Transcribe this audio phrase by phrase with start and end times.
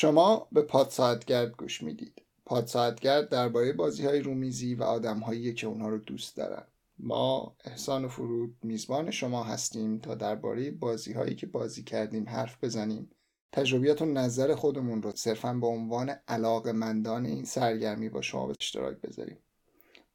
[0.00, 2.22] شما به پادساعتگرد گوش می‌دید.
[2.46, 5.20] پادساعتگرد درباره بازی های رومیزی و آدم
[5.56, 6.66] که اونها رو دوست دارن.
[6.98, 12.64] ما احسان و فرود میزبان شما هستیم تا درباره بازی هایی که بازی کردیم حرف
[12.64, 13.10] بزنیم.
[13.52, 18.54] تجربیات و نظر خودمون رو صرفا به عنوان علاقه مندان این سرگرمی با شما به
[18.60, 19.38] اشتراک بذاریم.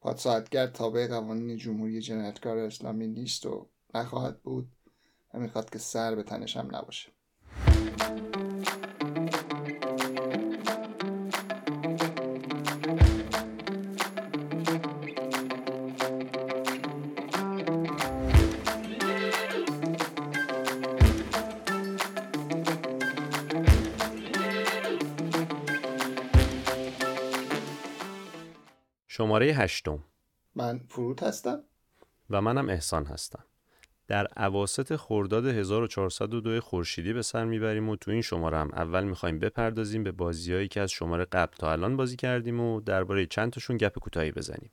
[0.00, 4.68] پادساعتگرد تابع قوانین جمهوری جنایتکار اسلامی نیست و نخواهد بود
[5.34, 7.08] و می‌خواد که سر به تنش هم نباشه.
[29.16, 30.04] شماره هشتم
[30.54, 31.62] من فرود هستم
[32.30, 33.44] و منم احسان هستم
[34.08, 39.38] در عواست خرداد 1402 خورشیدی به سر می‌بریم و تو این شماره هم اول می‌خوایم
[39.38, 43.76] بپردازیم به بازیهایی که از شماره قبل تا الان بازی کردیم و درباره چند تاشون
[43.76, 44.70] گپ کوتاهی بزنیم.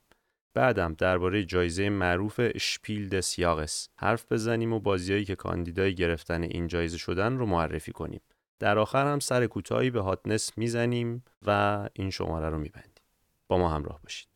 [0.54, 6.98] بعدم درباره جایزه معروف شپیل یاغس حرف بزنیم و بازیهایی که کاندیدای گرفتن این جایزه
[6.98, 8.20] شدن رو معرفی کنیم.
[8.58, 13.04] در آخر هم سر کوتاهی به هاتنس می‌زنیم و این شماره رو میبندیم.
[13.48, 14.33] با ما همراه باشید.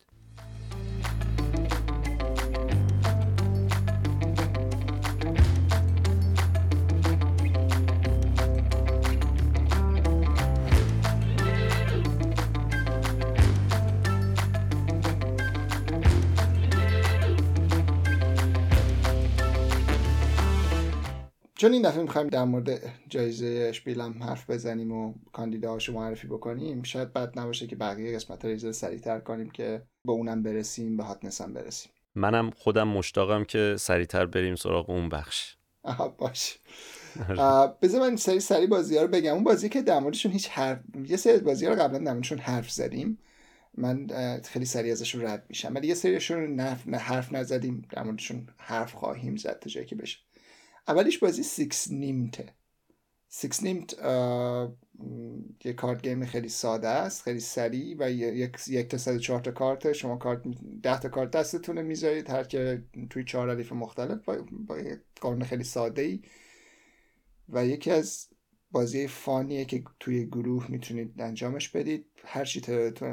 [1.01, 1.28] Thank you.
[21.59, 26.83] چون این دفعه می‌خوایم در مورد جایزه اشپیل هم حرف بزنیم و کاندیداهاشو معرفی بکنیم
[26.83, 31.41] شاید بد نباشه که بقیه قسمت رو سریعتر کنیم که به اونم برسیم به هاتنس
[31.41, 31.91] هم برسیم.
[32.15, 35.55] منم خودم مشتاقم که سریعتر بریم سراغ اون بخش.
[36.17, 36.57] باش
[37.29, 37.73] آره.
[37.81, 39.33] بذار من سری سری بازی ها رو بگم.
[39.33, 42.37] اون بازی که در موردشون هیچ حرف یه سری بازی ها رو قبلا در موردشون
[42.37, 43.17] حرف زدیم.
[43.77, 44.07] من
[44.45, 45.75] خیلی سریع ازشون رد میشم.
[45.75, 46.59] ولی یه سریشون
[46.93, 47.87] حرف نزدیم.
[47.89, 50.17] در موردشون حرف خواهیم زد تا جایی که بشه.
[50.89, 52.53] اولیش بازی Six Nimmt ه.
[53.27, 53.93] Six Nimmt
[55.65, 59.51] یه card game خیلی ساده است خیلی سریع و یک یک تا صد چهار تا
[59.51, 60.41] کارت شما کارت
[60.83, 64.77] ده تا کارت دستتونه می‌ذارید هر که توی چهار ردیف مختلف با, با
[65.21, 66.19] قانون خیلی ساده ای
[67.49, 68.27] و یکی از
[68.71, 72.05] بازی فانیه که توی گروه می‌تونید انجامش بدید.
[72.23, 72.61] هر چی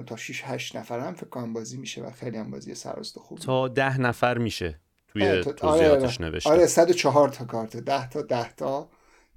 [0.06, 3.38] تا 6 8 نفر هم فکر کنم بازی میشه و خیلی هم بازی سرراست خوب
[3.38, 4.80] تا ده نفر میشه.
[5.20, 6.30] توی توضیحاتش آره.
[6.30, 6.50] نوشته.
[6.50, 7.76] آره 104 تا کارت.
[7.76, 8.90] 10 تا 10 تا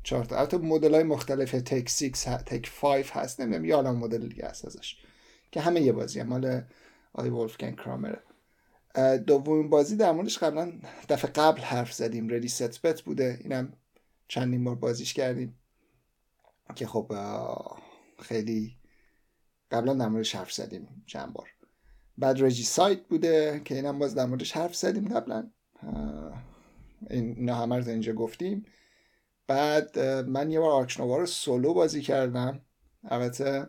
[0.04, 0.38] 4 تا.
[0.38, 2.10] البته مدل های مختلف تک 6
[2.46, 4.98] تک 5 هست نمی‌دونم یادم مدل دیگه هست ازش.
[5.52, 6.28] که همه یه بازی هم.
[6.28, 6.62] مال
[7.14, 8.20] آقای ولفگنگ کرامره
[9.28, 10.74] دومین بازی در موردش قبلا
[11.10, 12.34] دفعه قبل حرف زدیم.
[12.34, 13.40] Ready Set Bet بوده.
[13.44, 13.74] اینم
[14.28, 15.56] چندین بار بازیش کردیم.
[16.76, 17.12] که خب
[18.20, 18.78] خیلی
[19.72, 21.50] قبلا در موردش حرف زدیم چند بار.
[22.18, 25.52] بعد Regicide بوده که اینم باز در موردش حرف زدیم قبلا.
[27.10, 28.66] اینا همه رو اینجا گفتیم.
[29.48, 32.62] بعد من یه بار Ark Nova رو سولو بازی کردم.
[33.04, 33.68] البته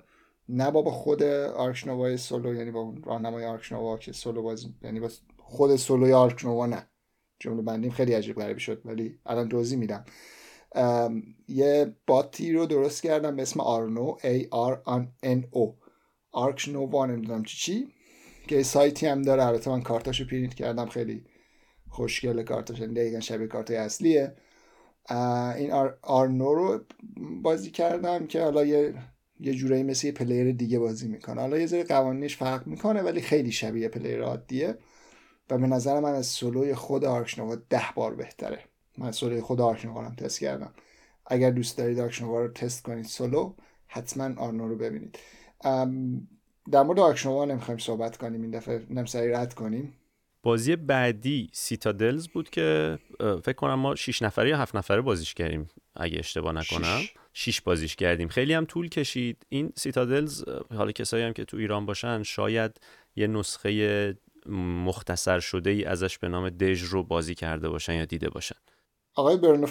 [0.49, 5.01] نه با خود Ark Nova solo یعنی با راهنمای Ark Nova که سولو بازی یعنی
[5.01, 6.87] با خود solo ی Ark Nova نه.
[7.39, 10.05] جمله بندیم خیلی عجیب غریبی شد ولی الان توضیح میدم.
[11.49, 14.77] یه bot ی رو درست کردم به اسم ARNO A R
[15.25, 15.69] N O.
[16.33, 17.89] Ark Nova نمی‌دونم چی چی.
[18.49, 19.47] که سایتی هم داره.
[19.47, 21.25] البته من کارتاشو پرینت کردم خیلی
[21.91, 24.35] خوشگل کارتاش دقیقا شبیه کارت اصلیه.
[25.57, 26.85] این آر ARNO رو
[27.43, 28.95] بازی کردم که حالا یه
[29.41, 31.41] یه جورایی مثل یه player دیگه بازی می‌کنه.
[31.41, 34.79] حالا یه ذره قوانینش فرق می‌کنه ولی خیلی شبیه player عادیه
[35.51, 38.65] و به نظر من از سولوی خود Ark Nova ده بار بهتره.
[38.99, 40.73] من سولوی خود Ark Nova رو تست کردم.
[41.27, 43.55] اگر دوست دارید Ark Nova رو تست کنید سولو
[43.87, 45.19] حتما ARNO رو ببینید
[46.71, 48.43] در مورد Ark Nova نمی‌خوایم صحبت کنیم.
[48.43, 49.93] این دفعه نمیسری رد کنیم.
[50.43, 55.69] بازی بعدی Citadels بود که فکر کنم ما 6 نفره یا 7 نفره بازیش کردیم
[55.95, 57.01] اگه اشتباه نکنم.
[57.33, 58.29] 6 بازیش کردیم.
[58.29, 59.47] خیلی هم طول کشید.
[59.49, 60.45] این سیتادلز
[60.75, 62.81] حالا کسایی هم که تو ایران باشن شاید
[63.17, 64.19] یه نسخه
[64.87, 68.57] مختصر شده ای ازش به نام دژ رو بازی کرده باشن یا دیده باشن.
[69.15, 69.67] آقای برنو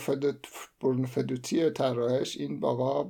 [1.06, 3.04] فدوتی طراحش این آقا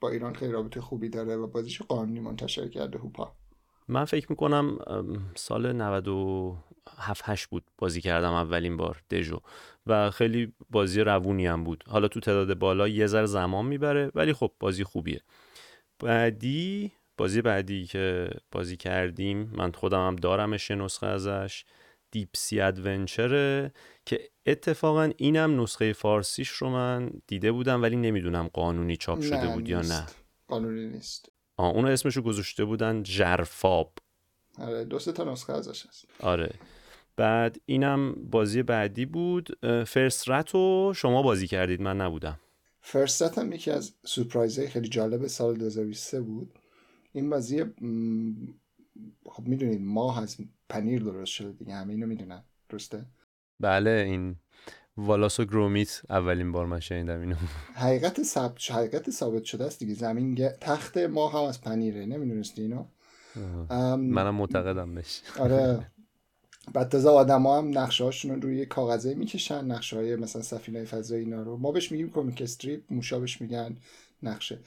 [0.00, 3.32] با ایران خیلی رابطه خوبی داره و بازیش قانونی منتشر کرده هوپا.
[3.88, 4.78] من فکر می‌کنم
[5.34, 5.72] سال
[6.98, 9.40] 97 8 بود بازی کردم اولین بار دژو.
[9.86, 11.84] و خیلی بازی روونی هم بود.
[11.88, 15.20] حالا تو تعداد بالا یه ذره زمان می‌بره ولی خب بازی خوبیه.
[15.98, 21.64] بعدی بازی بعدی که بازی کردیم من خودم هم دارمش نسخه ازش
[22.10, 23.72] دیپسی ادونچره
[24.06, 29.68] که اتفاقا اینم نسخه فارسیش رو من دیده بودم ولی نمی‌دونم قانونی چاپ شده بود
[29.68, 30.06] یا نه.
[30.48, 31.32] قانونی نیست.
[31.56, 33.92] آه اونو اسمشو گذاشته بودن جرفاب.
[34.58, 36.04] آره دو تا نسخه ازش هست.
[36.20, 36.50] آره.
[37.18, 39.58] بعد اینم بازی بعدی بود.
[39.86, 42.38] فرست رت رو شما بازی کردید من نبودم.
[42.80, 46.58] فرست هم یکی از سورپرایزهای خیلی جالب سال 2023 بود.
[47.12, 47.64] این بازی
[49.26, 50.36] خب می‌دونید ماه از
[50.68, 52.42] پنیر درست شده دیگه همه اینو می‌دونن.
[52.68, 53.06] درسته؟
[53.60, 54.36] بله این
[54.96, 57.34] والاسو گرومیت اولین بار من شنیدم اینو.
[57.74, 59.94] حقیقت ثابت حقیقت ثابت شده است دیگه.
[59.94, 62.84] زمین تخت ما هم از پنیره نمی‌دونستی اینو؟
[63.96, 65.22] منم معتقدم بهش.
[65.38, 65.86] آره.
[66.72, 71.42] بعد تازه ها هم نقشه هاشون روی کاغذه می‌کشن نقشه های مثلا سفینه فضایی اینا
[71.42, 71.56] رو.
[71.56, 73.76] ما بهش میگیم کمیک استریپ موشا بهش میگن
[74.22, 74.58] نقشه.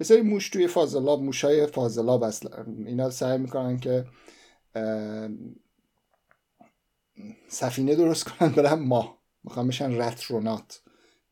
[0.00, 4.06] یه سری موش توی فاضلاب موشای فاضلاب اصلا اینا سعی می‌کنن که
[7.48, 9.18] سفینه درست کنن برن ماه.
[9.44, 10.82] می‌خوان بشن رترونات.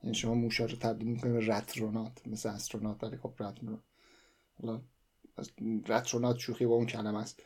[0.02, 3.04] یعنی شما موشا رو تبدیل می‌کنید به رترونات مثل استرونات.
[3.04, 3.80] ولی خب رترونات
[5.88, 7.42] رترونات شوخی با اون کلمه است.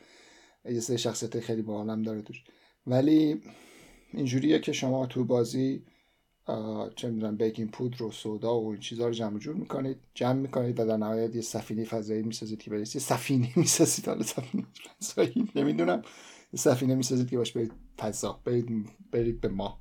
[0.65, 2.43] یه سری شخصیت خیلی باحالم داره توش.
[2.87, 3.41] ولی
[4.13, 5.83] اینجوریه که شما تو بازی
[6.95, 10.79] چه می‌دونم بیکینگ پودر و سودا و این چیزها رو جمع جور می‌کنید جمع می‌کنید
[10.79, 12.95] و در نهایت یه سفینه فضایی می‌سازید که برید.
[12.95, 14.07] یه سفینه می‌سازید.
[14.07, 14.65] حالا سفینه
[15.01, 16.01] فضایی نمی‌دونم.
[16.53, 18.67] یه سفینه می‌سازید که باش برید فضا برید
[19.11, 19.79] برید به ما.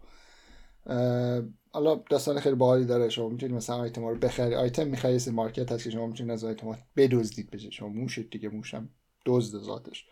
[1.72, 3.08] حالا داستان خیلی باحالی داره.
[3.08, 4.52] شما می‌تونید مثلا آیتم رو بخرید.
[4.54, 7.70] آیتم می‌خرید مارکت هست که شما می‌تونید از آیتم بدزدید بشه.
[7.70, 8.88] شما موشید دیگه موشم
[9.26, 10.06] دزد ذاتش.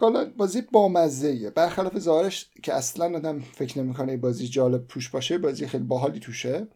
[0.00, 5.66] حالا بازی بامزه برخلاف ظاهرش که اصلا آدم فکر نمی‌کنه بازی جالب توش باشه بازی
[5.66, 6.66] خیلی باحالی توشه.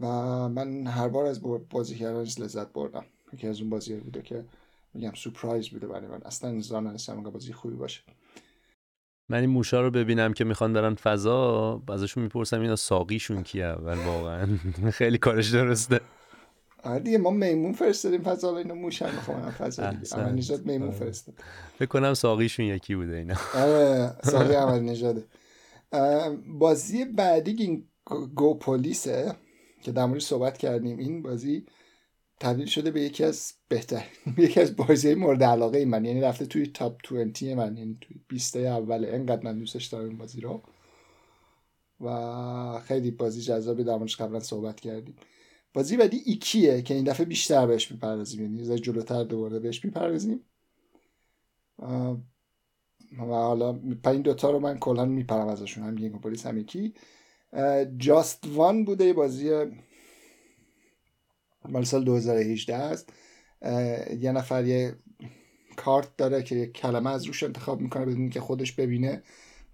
[0.00, 0.06] و
[0.48, 3.04] من هر بار از بازی کردنش لذت بردم.
[3.32, 4.44] یکی از اون بازی بوده که
[4.94, 6.20] میگم سورپرایز بوده برای من.
[6.24, 8.00] اصلا انتظار نداشتم بازی خوبی باشه.
[9.28, 13.98] من این موشا رو ببینم که می‌خوان برن فضا ازشون می‌پرسم اینا ساقیشون کیه اول
[13.98, 14.58] واقعا.
[14.90, 16.00] خیلی کارش درسته.
[16.84, 20.18] آره دیگه ما میمون فرستادیم فضا اینو موش هم می‌خوام فضا دیگه.
[20.18, 20.96] اما نجات میمون آره.
[20.96, 21.34] فرستاد.
[21.78, 23.34] فکر کنم ساقیشون یکی بوده اینا.
[23.54, 25.24] آره ساقی عمل نژاده.
[26.58, 27.88] بازی بعدی این
[28.34, 29.34] گو پلیسه
[29.82, 30.98] که در موردش صحبت کردیم.
[30.98, 31.66] این بازی
[32.40, 34.04] تبدیل شده به یکی از بهتر
[34.38, 36.04] یکی از بازی مورد علاقه من.
[36.04, 37.76] یعنی رفته توی تاپ 20 من.
[37.76, 39.04] یعنی توی 20 اول.
[39.08, 40.62] انقدر من دوستش دارم این بازی رو.
[42.00, 45.16] و خیلی بازی جذابی در موردش قبلا صحبت کردیم.
[45.74, 48.42] بازی بعدی Iki ه که این دفعه بیشتر بهش می‌پردازیم.
[48.42, 50.40] یعنی یه جلوتر دوباره بهش می‌پردازیم.
[53.18, 55.84] و حالا این دوتا رو من کلا میپرم ازشون.
[55.84, 56.94] هم گینگ پلیس هم یکی
[57.96, 59.50] Just One بوده بازی
[61.68, 63.12] مال سال 2018 است.
[64.20, 64.96] یه نفر یه
[65.76, 69.22] کارت داره که یک کلمه از روش انتخاب می‌کنه بدون که خودش ببینه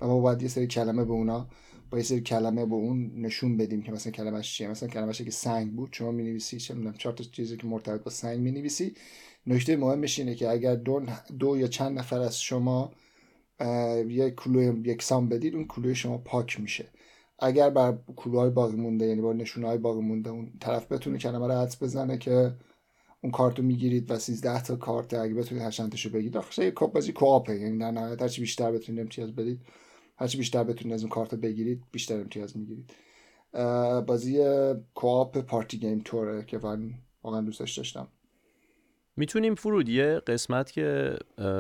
[0.00, 1.48] و ما باید یه سری کلمه به اونا
[1.90, 4.68] با یه سری کلمه به اون نشون بدیم که مثلا کلمش چیه.
[4.68, 8.10] مثلا کلمش که سنگ بود شما می‌نویسی چه می‌دونم چهار تا چیزی که مرتبط با
[8.10, 8.94] سنگ می‌نویسی.
[9.46, 11.02] نکته مهمش اینه که اگر دو,
[11.38, 12.92] دو یا چند نفر از شما
[14.08, 16.84] یک کلوی یکسان بدید اون کلوی شما پاک میشه.
[17.38, 21.46] اگر بر کلوهای باقی مونده یعنی با نشونه های باقی مونده اون طرف بتونه کلمه
[21.46, 22.52] رو حدس بزنه که
[23.22, 26.36] اون کارت رو می‌گیرید و 13 تا کارت اگه بتونید هشتنتشو بگیرید.
[26.36, 29.60] آخه کاپ بازی کوآپه یعنی در نهایت هرچی بیشتر بتونید امتیاز بدید.
[30.20, 32.92] هرچی بیشتر بتونید از اون کارت بگیرید بیشتر امتیاز می‌گیرید.
[34.06, 34.44] بازی
[34.94, 38.08] co-op party game طوره که من واقعا دوستش داشتم.
[39.16, 41.16] می‌تونیم فرود یه قسمت که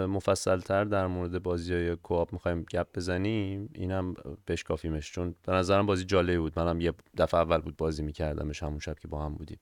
[0.08, 3.70] مفصل تر در مورد بازی های co-op می‌خوایم گپ بزنیم.
[3.74, 4.14] اینم
[4.46, 6.58] بشکافیمش چون به نظرم بازی جالبی بود.
[6.58, 9.60] منم یه دفعه اول بود بازی میکردمش همون شب که با هم بودیم.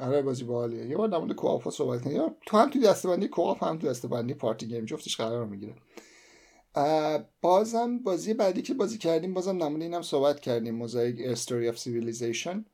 [0.00, 0.86] آره بازی باحالیه.
[0.86, 2.20] یه بار در مورد co-op صحبت کنیم.
[2.46, 5.74] تو هم تو دستبندی co-op هم تو دستبندی party game جفتش قرار می‌گیره.
[7.42, 12.64] بازم بازی بعدی که بازی کردیم بازم نمونه اینم صحبت کردیم Mosaic Story of Civilization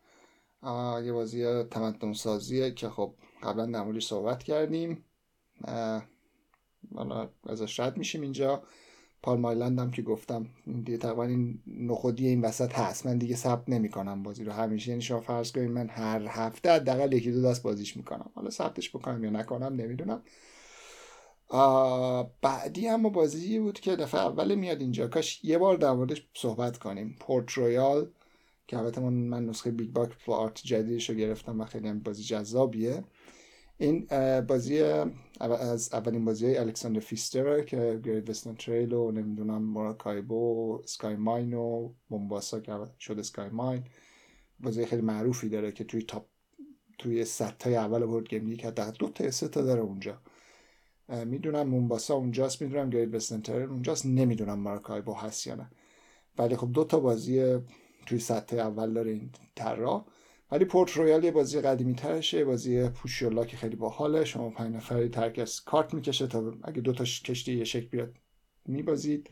[1.05, 5.05] یه بازی تمدن سازیه که خب قبلا نمونهش صحبت کردیم.
[6.95, 8.63] حالا ازش رد میشیم اینجا.
[9.23, 10.47] Palm Island هم که گفتم
[10.85, 13.07] دیگه تقریبا این نخودی این وسط هست.
[13.07, 14.53] من دیگه ثبت نمی‌کنم بازی رو.
[14.53, 18.31] همیشه یعنی شما فرض کنید من هر هفته حداقل یکی دو دست بازیش می‌کنم.
[18.35, 20.23] حالا ثبتش بکنم یا نکنم نمی‌دونم.
[22.43, 25.09] بعدی اما بازی بود که دفعه اول میاد اینجا.
[25.09, 27.17] کاش یه بار در موردش صحبت کنیم.
[27.21, 28.11] Port Royal
[28.67, 32.23] که البته من, من نسخه Big Box پلارت جدیدش رو گرفتم و خیلی هم بازی
[32.23, 33.05] جذابیه.
[33.79, 34.07] این
[34.41, 34.83] بازی
[35.41, 41.93] از اولین بازی های الکساندر فیستر که Great Western Trail و نمی‌دونم Maracaibo Skymines و
[42.11, 43.85] Mombasa که شد Skymines.
[44.61, 46.27] بازی خیلی معروفی داره که توی top
[46.99, 50.19] توی صد تای اول board game که دو تا سه تا داره اونجا.
[51.27, 55.71] می‌دونم مونباسا اونجاست می‌دونم گرید وستن اونجاست نمی‌دونم مارکایبو هست یا نه.
[56.39, 57.59] ولی خب دو تا بازی
[58.07, 60.07] توی سطح اول داره این ترا
[60.51, 64.25] ولی پورت رویال یه بازی قدیمی ترشه بازی پوشیولا که خیلی باحاله.
[64.25, 68.15] شما پنج نفری ترک از کارت می‌کشه تا اگه دو تا کشتی یه شکل بیاد
[68.67, 69.31] میبازید.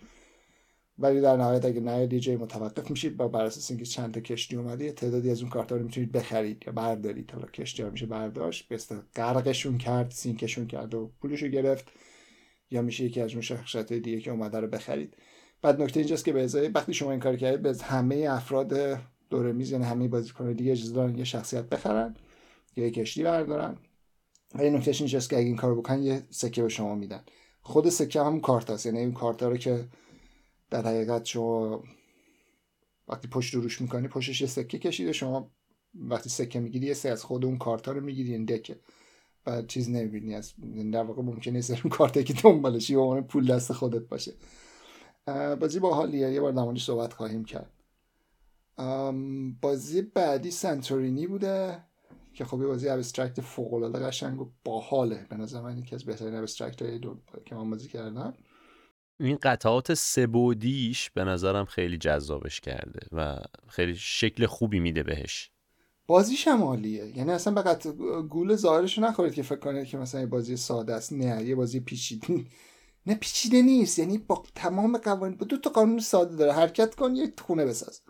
[1.01, 4.57] ولی در نهایت اگه نه دی متوقف میشید و بر اساس اینکه چند تا کشتی
[4.57, 7.31] اومده تعدادی از اون کارت رو می‌تونید بخرید یا بردارید.
[7.31, 8.79] حالا کشتی ها میشه برداشت به
[9.17, 11.89] غرقشون کرد سینکشون کرد و پولشو گرفت
[12.71, 15.17] یا میشه یکی از اون شخصیت دیگه که اومده رو بخرید.
[15.63, 19.53] بعد نکته اینجاست که به ازای وقتی شما این کار کردید به همه افراد دور
[19.53, 22.17] میز یعنی همه بازیکن دیگه اجازه دارن یه شخصیت بخرن
[22.77, 23.77] یا یه کشتی بردارن.
[24.55, 27.25] ولی نکتهش اینجاست که اگه این کار بکنن یه سکه به شما میدن.
[27.63, 29.85] خود سکه هم کارت هست یعنی این کارت رو که
[30.71, 31.83] در حقیقت شما
[33.09, 35.51] وقتی پشت رو روش می‌کنی پشتش یه سکه کشیده شما
[35.95, 38.81] وقتی سکه می‌گیری یه سه از خود اون کارت رو می‌گیری این deck ه.
[39.47, 40.55] و چیز نمی‌بینی از
[40.93, 44.33] در واقع ممکنه سر اون کارت که دنبالش یه پول دست خودت باشه.
[45.61, 46.31] بازی با حالیه.
[46.31, 47.73] یه بار در صحبت خواهیم کرد.
[49.63, 51.85] بازی بعدی Santorini بوده
[52.33, 55.27] که خب یه بازی abstract فوق قشنگ و باحاله.
[55.31, 57.01] به نظر من یکی از بهترین abstract های
[57.45, 58.35] که من بازی کردم.
[59.21, 63.37] این قطعات سه بعدیش به نظرم خیلی جذابش کرده و
[63.69, 65.51] خیلی شکل خوبی میده بهش.
[66.07, 67.17] بازیش هم عالیه.
[67.17, 67.87] یعنی اصلا فقط
[68.29, 71.13] گول ظاهرش نخورید که فکر کنید که مثلا یه بازی ساده است.
[71.13, 72.45] نه یه بازی پیچیده
[73.07, 73.99] نه پیچیده نیست.
[73.99, 76.53] یعنی با تمام قوانین با دو تا قانون ساده داره.
[76.53, 78.01] حرکت کن یه خونه بساز.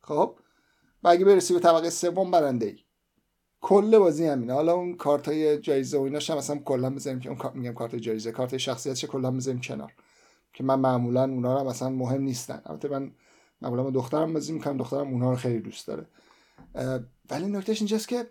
[0.00, 0.38] خب؟
[1.02, 2.78] و اگه برسی به طبقه سوم برنده ای.
[3.60, 4.52] کل بازی همینه.
[4.52, 7.96] حالا اون کارت های جایزه و ایناش هم مثلا کلا بزنیم که اون میگم کارت
[7.96, 8.32] جایزه.
[8.32, 9.92] کارت شخصیتش کلا بزنیم کنار.
[10.52, 12.62] که من معمولا اونا رو مثلا مهم نیستن.
[12.66, 13.12] البته من
[13.60, 16.06] معمولا با دخترم بازی می‌کنم دخترم اونها رو خیلی دوست داره.
[17.30, 18.26] ولی نکتهش اینجاست که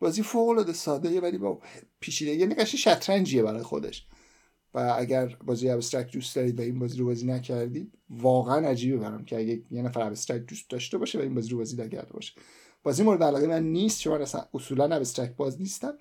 [0.00, 1.60] بازی فوق العاده ساده ولی با
[2.00, 4.06] پیچیده یعنی قشنگ شطرنجیه برای خودش.
[4.74, 9.24] و اگر بازی abstract دوست دارید و این بازی رو بازی نکردید واقعا عجیبه برام
[9.24, 12.32] که اگه یه نفر abstract دوست داشته باشه و این بازی رو بازی نکرده باشه.
[12.82, 15.94] بازی مورد علاقه من نیست چون اصلا اصولا abstract باز نیستم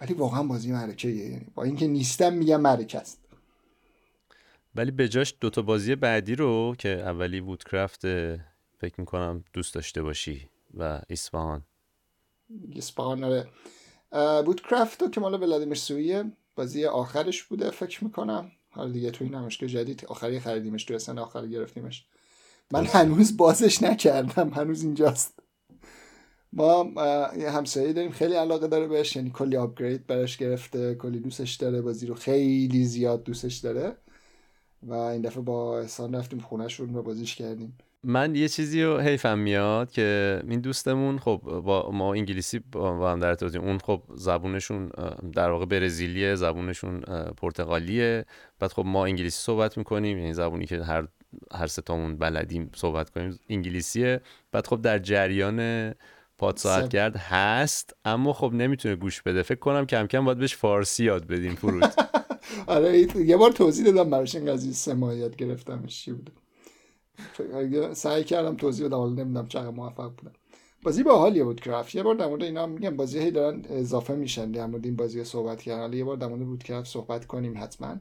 [0.00, 3.27] ولی واقعا بازی معرکه یعنی با اینکه نیستم میگم معرکه است.
[4.78, 8.02] ولی به جاش دوتا بازی بعدی رو که اولی وودکرافت
[8.78, 11.62] فکر می‌کنم دوست داشته باشی و ایسفهان
[12.72, 13.48] ایسفهان آره.
[14.12, 16.24] وودکرافت که مال ولادیمیر سویه
[16.56, 18.52] بازی آخرش بوده فکر می‌کنم.
[18.70, 22.06] حالا دیگه تو این جدید آخری خریدیمش تو سن آخر گرفتیمش.
[22.70, 25.38] من هنوز بازش نکردم هنوز اینجاست.
[26.52, 26.92] ما
[27.38, 31.80] یه همسایه داریم خیلی علاقه داره بهش یعنی کلی آپگرید براش گرفته کلی دوستش داره
[31.80, 33.96] بازی رو خیلی زیاد دوستش داره.
[34.82, 37.78] و این دفعه با احسان رفتیم خونهشون رو بازیش کردیم.
[38.04, 43.20] من یه چیزی رو حیفم میاد که این دوستمون خب با ما انگلیسی با هم
[43.20, 44.90] در اون خب زبونشون
[45.32, 47.00] در واقع برزیلیه زبونشون
[47.36, 48.24] پرتغالیه.
[48.58, 51.08] بعد خب ما انگلیسی صحبت می‌کنیم یعنی زبونی که هر
[51.52, 54.20] هر ستامون بلدیم صحبت کنیم انگلیسیه.
[54.52, 55.90] بعد خب در جریان
[56.38, 59.42] پاد کرد هست اما خب نمی‌تونه گوش بده.
[59.42, 61.84] فکر کنم کم کم باید بهش فارسی یاد بدیم فرود
[62.66, 66.32] آره یه بار توضیح دادم براش این قضیه سه ماه یاد گرفتمش چی بوده.
[67.94, 70.32] سعی کردم توضیح بدم حالا نمی‌دونم چقدر موفق بودم.
[70.82, 74.14] بازی با حالیه بود کرافت یه بار در مورد اینا میگم بازی هی دارن اضافه
[74.14, 74.50] میشن.
[74.50, 75.80] در مورد این بازی صحبت کردن.
[75.80, 77.96] حالا یه بار در مورد بود کرافت صحبت کنیم حتما.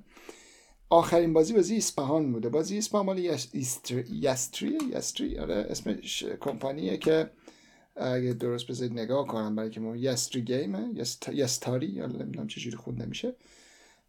[0.89, 2.49] آخرین بازی بازی اسپهان بوده.
[2.49, 7.29] بازی اسپهان مال یستری؟ یستری؟ آره اسمش کمپانیه که
[7.95, 10.89] اگه درست بذارید نگاه کنم برای که ما یستری گیمه.
[11.33, 13.35] یستاری؟ یا نمی‌دونم چجوری خونده میشه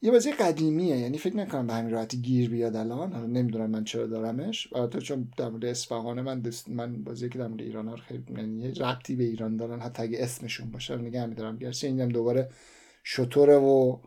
[0.02, 3.12] یه بازی قدیمیه یعنی فکر نکنم به همین راحتی گیر بیاد الان.
[3.12, 4.68] حالا نمی‌دونم من چرا دارمش.
[4.74, 8.24] البته چون در مورد اصفهان من دست من بازی که در مورد ایران ها خیلی
[8.36, 9.80] یعنی ربطی به ایران دارن.
[9.80, 11.56] حتی اگه اسمشون باشه نگه میدارم.
[11.56, 12.48] گرچه اینم دوباره
[13.04, 13.98] شطوره و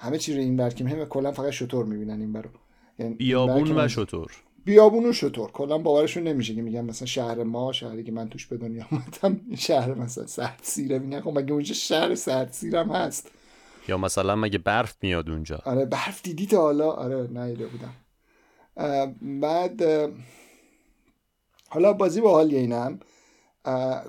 [0.00, 2.50] همه چی رو این بر که مهمه کلا فقط شطور می‌بینن این برو
[2.98, 4.32] یعنی بیابون و شطور.
[4.64, 5.50] بیابون و شطور.
[5.50, 9.54] کلا باورشون نمیشه که میگن مثلا شهر ما شهری که من توش به دنیا اومدم
[9.56, 13.30] شهر مثلا سرد سیره میگن خب مگه اونجا شهر سرد سیرم هست؟
[13.88, 17.94] یا مثلا مگه برف میاد اونجا؟ آره برف دیدی تا حالا؟ آره نیده بودم.
[19.40, 19.82] بعد
[21.68, 23.00] حالا بازی با حال اینم.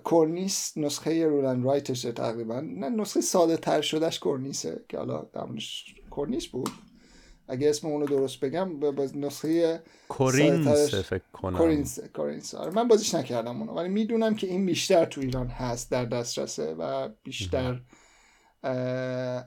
[0.04, 2.60] کورنیس نسخه رولن رایتشه تقریبا.
[2.60, 6.70] نه نسخه ساده تر شدهش کورنیسه که حالا دمونش کورنیس بود.
[7.48, 11.58] اگه اسم اونو درست بگم با نسخه Corinth فکر کنم.
[11.58, 13.74] Corinth Corinth آره من بازیش نکردم اونو.
[13.74, 17.82] ولی می‌دونم که این بیشتر تو ایران هست در دسترسه و بیشتر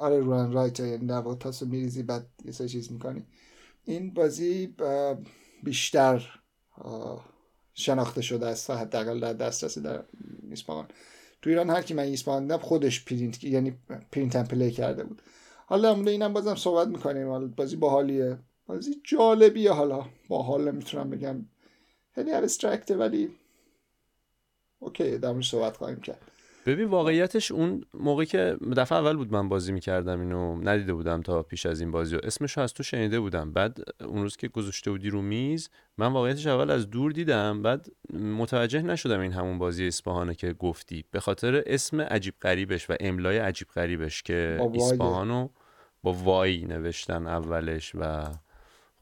[0.01, 3.27] آره roll and write یعنی تاسو میریزی بعد یه سه چیز می‌کنی.
[3.85, 4.77] این بازی
[5.63, 6.41] بیشتر
[7.75, 10.05] شناخته شده است حداقل در دسترس در
[10.53, 10.89] Yspahan
[11.43, 13.79] تو ایران هر کی من Yspahan دیدم خودش پرینت یعنی
[14.13, 15.23] print and play کرده بود.
[15.67, 17.29] حالا در اینم بازم صحبت می‌کنیم.
[17.29, 18.39] حالا بازی باحالیه.
[18.67, 20.07] بازی جالبیه حالا.
[20.29, 21.47] باحال می‌تونم بگم.
[22.15, 23.31] خیلی abstract ه ولی
[24.79, 26.33] اوکی در صحبت خواهیم کرد.
[26.67, 31.43] ببین واقعیتش اون موقعی که دفعه اول بود من بازی می‌کردم اینو ندیده بودم تا
[31.43, 33.53] پیش از این بازی و اسمش از تو شنیده بودم.
[33.53, 37.63] بعد اون روز که گذاشته بودی رو میز من واقعیتش اول از دور دیدم.
[37.63, 41.05] بعد متوجه نشدم این همون بازی Yspahan ه که گفتی.
[41.11, 45.49] به خاطر اسم عجیب غریبش و املای عجیب غریبش که Yspahan و
[46.03, 48.25] با وای نوشتن اولش و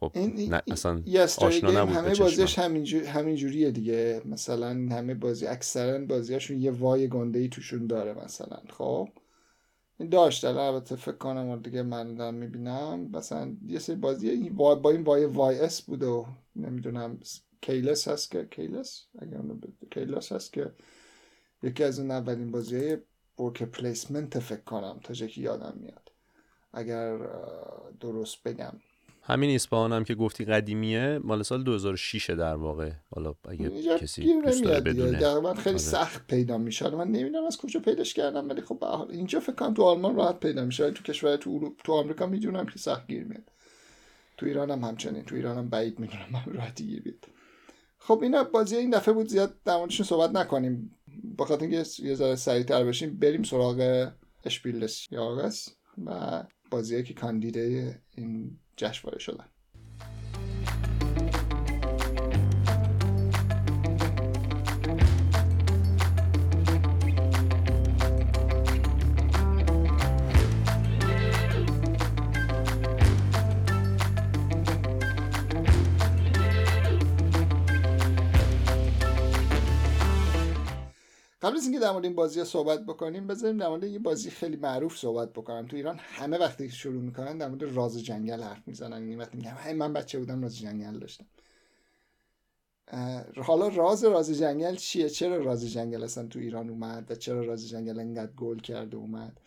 [0.01, 1.03] خب این نه اصلا
[1.39, 4.23] آشنا نبود همه بازیش همینجور همینجوریه دیگه.
[4.25, 9.09] مثلا همه بازی اکثرا بازیاشون یه وای گنده ای توشون داره مثلا خب؟
[9.99, 13.11] این داشت البته فکر کنم دیگه من دارم می‌بینم.
[13.13, 17.21] مثلا یه سری بازی با این وای وای اس بود و نمی‌دونم
[17.61, 19.41] کیلس هست که کیلس؟ اگر
[19.91, 20.73] کیلس هست که
[21.63, 22.97] یکی از اون اولین بازی
[23.39, 26.13] ورک پلیسمنت فکر کنم تا که یادم میاد.
[26.73, 27.19] اگر
[28.01, 28.73] درست بگم.
[29.27, 32.91] همین ایسپاهان هم که گفتی قدیمیه مال سال 2006 در واقع.
[33.15, 35.41] حالا اگه کسی دوست داره بدونه.
[35.41, 35.79] من خیلی آره.
[35.79, 39.53] سخت پیدا میشه من نمی‌دونم از کجا پیداش کردم ولی خب به حال اینجا فکر
[39.53, 40.91] کنم تو آلمان راحت پیدا میشه.
[40.91, 43.53] تو کشور تو اروپا تو آمریکا می‌دونم که سخت گیر میاد.
[44.37, 45.23] تو ایران هم همچنین.
[45.25, 47.25] تو ایران هم بعید می‌دونم من راحتی گیر بیاد.
[47.99, 50.91] خب اینا بازی این دفعه بود زیاد در موردشون صحبت نکنیم.
[51.39, 54.09] بخاطر اینکه یه ذره سریعتر بشیم بریم سراغ
[54.45, 55.69] اشپیلس یاگس
[56.07, 59.49] و بازی که کاندیده این جشنواره شدن.
[81.45, 84.57] قبل از اینکه در مورد این بازی صحبت بکنیم بذاریم در مورد یه بازی خیلی
[84.57, 85.67] معروف صحبت بکنم.
[85.67, 88.93] تو ایران همه وقتی شروع می‌کنن در مورد راز جنگل حرف می‌زنن.
[88.93, 91.27] این یعنی وقتی میگم من بچه بودم راز جنگل داشتم.
[93.37, 97.69] حالا راز راز جنگل چیه؟ چرا راز جنگل اصلا تو ایران اومد و چرا راز
[97.69, 99.41] جنگل انقدر گل کرده اومد؟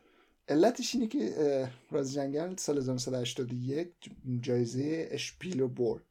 [0.49, 3.87] علتش اینه که راز جنگل سال 1981
[4.41, 6.03] جایزه اشپیلو برد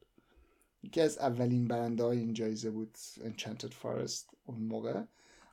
[0.83, 5.03] یکی از اولین برنده های این جایزه بود Enchanted Forest اون موقع.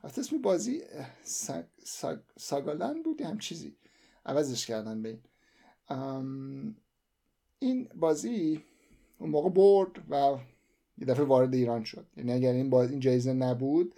[0.04, 0.82] البته اسم بازی
[2.36, 3.76] ساگالن بود هم چیزی
[4.26, 6.76] عوضش کردن به این.
[7.58, 8.60] این بازی
[9.18, 10.38] اون موقع برد و
[10.98, 12.06] یه دفعه وارد ایران شد.
[12.16, 13.94] یعنی اگر این, باز این جایزه نبود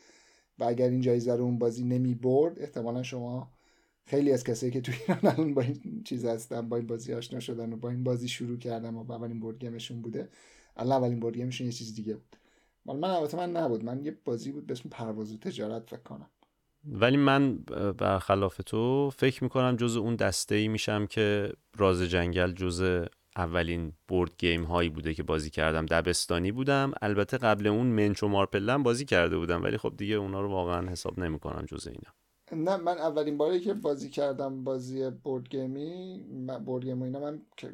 [0.58, 3.52] و اگر این جایزه رو اون بازی نمی برد احتمالا شما
[4.04, 7.40] خیلی از کسایی که تو ایران الان با این چیز هستن با این بازی آشنا
[7.40, 10.28] شدن و با این بازی شروع کردن و اولین بورد گیمشون بوده
[10.76, 12.36] الان اولین بورد گیمشون یه چیز دیگه بود.
[12.86, 13.84] مال من البته من نبود.
[13.84, 16.30] من یه بازی بود به اسم پرواز و تجارت فکر کنم.
[16.84, 17.56] ولی من
[17.98, 23.04] برخلاف تو فکر می‌کنم جز اون دسته ای میشم که راز جنگل جز
[23.36, 25.86] اولین board game هایی بوده که بازی کردم.
[25.86, 26.92] دبستانی بودم.
[27.02, 30.90] البته قبل اون منچ و مارپله بازی کرده بودم ولی خب دیگه اونا رو واقعا
[30.90, 32.12] حساب نمی‌کنم جز اینا.
[32.52, 36.24] نه من اولین باری که بازی کردم بازی board game
[36.64, 37.72] ی board game اینا من که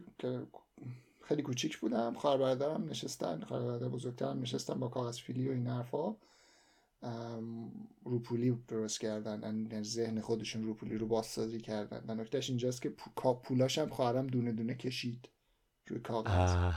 [1.25, 2.15] خیلی کوچیک بودم.
[2.15, 6.17] خواهر برادرم نشستن خواهر برادر بزرگترم نشستن با کاغذ فیلی و این حرفا.
[8.05, 9.83] روپولی درست کردن.
[9.83, 12.05] ذهن خودشون روپولی رو بازسازی کردن.
[12.09, 12.93] و نکتهش اینجاست که
[13.45, 15.29] پولاش هم خواهرم دونه دونه کشید
[15.87, 16.73] روی کاغذ.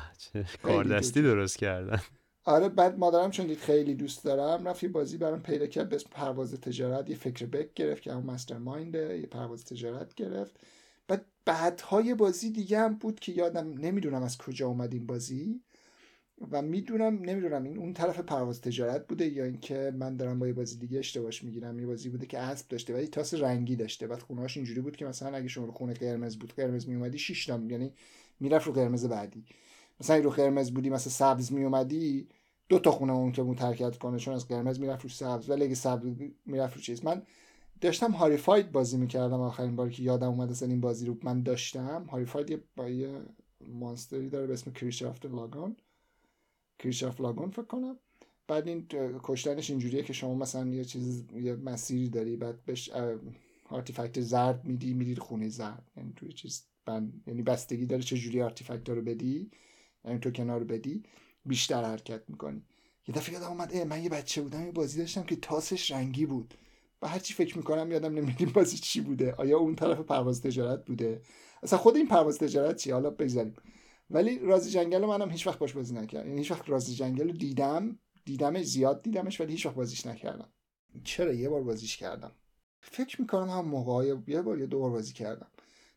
[0.64, 2.00] کار دستی درست کردن.
[2.44, 5.98] آره بعد مادرم چون دید خیلی دوست دارم رفت یه بازی برام پیدا کرد به
[6.12, 7.10] پرواز تجارت.
[7.10, 10.60] یه فکر بک گرفت که اون مستر ماینده یه پرواز تجارت گرفت.
[11.08, 15.62] بعد بعدهای بازی دیگه هم بود که یادم نمی‌دونم از کجا اومد این بازی
[16.52, 20.54] و می‌دونم نمی‌دونم این اون طرف پرواز تجارت بوده یا اینکه من دارم با یه
[20.54, 24.08] بازی دیگه اشتباهش می‌گیرم یه بازی بوده که اسب داشته ولی تاس رنگی داشته.
[24.08, 27.46] بعد خونهاش اینجوری بود که مثلا اگه شما رو خونه قرمز بود قرمز میومدی 6
[27.46, 27.94] تا یعنی
[28.40, 29.46] می‌رفت رو قرمز بعدی.
[30.00, 32.28] مثلا رو قرمز بودی مثلا سبز میومدی
[32.70, 35.50] دو تا خونه که اون ترکت کنه چون از قرمز می‌رفت رو سبز.
[35.50, 36.06] ولی اگه سبز
[36.46, 37.06] می‌رفت رو چیز.
[37.06, 37.22] من
[37.86, 42.04] داشتم Horrified بازی می‌کردم آخرین باری که یادم اومد اصلا این بازی رو من داشتم.
[42.04, 43.22] Horrified یه با یه
[43.68, 45.76] monster ی داره به اسم Creature of Lagoon.
[46.80, 48.00] Creature of Lagoon فکر کنم.
[48.48, 48.88] بعد این
[49.24, 52.90] کشتنش اینجوریه که شما مثلا یه چیز یه مسیری داری بعد بهش
[53.70, 55.92] artifact زرد میدی میدی خونه زرد.
[55.98, 59.52] یعنی توی چیز بند یعنی بستگی داره چه جوری artifact رو بدی.
[60.06, 61.04] یعنی تو کنار بدی
[61.46, 62.62] بیشتر حرکت می‌کنی.
[63.08, 66.54] یه دفعه یادم اومد من یه بچه بودم یه بازی داشتم که تاسش رنگی بود.
[67.02, 69.34] و هرچی فکر می‌کنم یادم نمیاد بازی چی بوده.
[69.38, 71.22] آیا اون طرف پرواز تجارت بوده؟
[71.64, 73.56] اصلا خود این پرواز تجارت چی حالا بگذاریم.
[74.10, 76.28] ولی رازی جنگل منم هیچ وقت باش بازی نکردم.
[76.28, 80.50] یعنی هیچ وقت رازی جنگل رو دیدم دیدمش زیاد دیدمش ولی هیچ وقت بازیش نکردم.
[81.04, 82.32] چرا؟ یه بار بازیش کردم.
[82.82, 85.48] فکر می‌کنم هم موقع یه بار یا دو بار بازی کردم.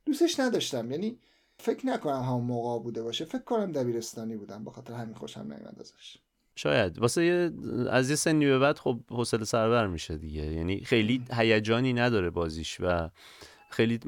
[0.04, 0.90] دوستش نداشتم.
[0.90, 1.18] یعنی
[1.58, 3.24] فکر نکنم هم موقع بوده باشه.
[3.24, 4.64] فکر کنم دبیرستانی بودم.
[4.64, 6.18] به خاطر همین خوشم نمیاد ازش.
[6.58, 6.98] شاید.
[6.98, 7.50] واسه یه
[7.90, 10.44] از یه سنی به بعد خب حوصله سربر میشه دیگه.
[10.44, 13.10] یعنی خیلی هیجانی نداره بازیش و
[13.70, 14.00] خیلی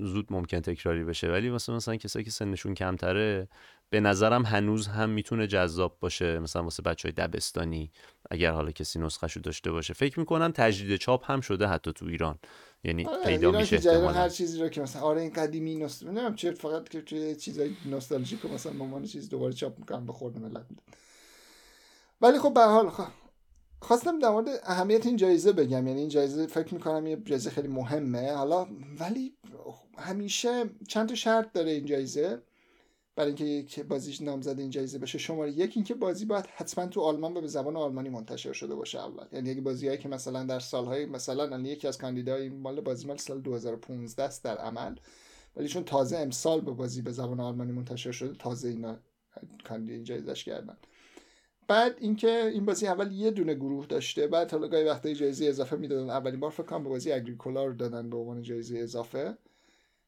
[0.00, 1.28] زود ممکن تکراری بشه.
[1.28, 3.48] ولی واسه مثلا کسایی که سنشون کمتره
[3.90, 6.38] به نظرم هنوز هم می‌تونه جذاب باشه.
[6.38, 7.90] مثلا واسه بچه های دبستانی
[8.30, 9.94] اگر حالا کسی نسخهشو داشته باشه.
[9.94, 12.38] فکر می‌کنم تجدید چاپ هم شده حتی تو ایران.
[12.84, 14.12] یعنی آره، پیدا میشه احتمالاً.
[14.12, 18.44] هر چیزی رو که مثلا آره این قدیمی نوست نمی‌دونم چه فقط که چیزای نوستالژیک
[18.44, 20.82] مثلا به عنوان چیز دوباره چاپ می‌کنم به خورد ملت میدن
[22.20, 22.92] ولی خب به حال
[23.80, 25.86] خواستم در مورد اهمیت این جایزه بگم.
[25.86, 28.32] یعنی این جایزه فکر می‌کنم یه جایزه خیلی مهمه.
[28.32, 28.66] حالا
[29.00, 29.36] ولی
[29.98, 32.42] همیشه چند تا شرط داره این جایزه.
[33.16, 35.18] برای اینکه یک بازیش نامزد این جایزه بشه.
[35.18, 38.98] شماره یک اینکه بازی باید حتما تو آلمان و به زبان آلمانی منتشر شده باشه
[39.00, 39.24] اول.
[39.32, 43.40] یعنی اگه بازیایی که مثلا در سالهای مثلا یکی از کاندیدای مال بازی مال سال
[43.40, 44.96] 2015 است در عمل.
[45.56, 48.98] ولی چون تازه امسال به بازی به زبان آلمانی منتشر شده تازه اینا
[49.64, 50.76] کاندید جایزش کردن
[51.68, 55.76] بعد اینکه این بازی اول یه دونه گروه داشته بعد حالا گاهی وقتا جایزه اضافه
[55.76, 56.10] می‌دادن.
[56.10, 59.38] اولین بار فکر کنم به بازی اگریکولا رو دادن به عنوان جایزه اضافه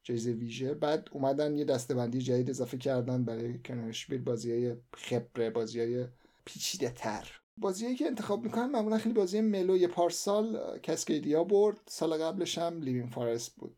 [0.02, 0.74] جایزه ویژه.
[0.74, 6.06] بعد اومدن یه دستبندی جدید اضافه کردن برای کنشبیل بازی های خبره بازی های
[6.44, 11.80] پیچیده تر بازیایی که انتخاب می‌کنن معمولا خیلی بازی ملو یه پارسال کسکیدیا برد.
[11.86, 13.76] سال قبلش هم لیوین فارست بود.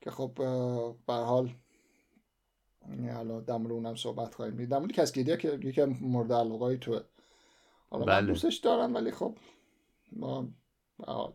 [0.00, 0.32] که خب
[1.06, 1.54] به حال
[3.14, 7.00] حالا در مورد اونم صحبت خواهیم در مورد کسکیدیا که یکی مورد علاقه توه.
[7.90, 8.26] حالا من بله.
[8.26, 9.38] دوستش دارم ولی خب
[10.12, 10.48] ما
[11.06, 11.32] حال.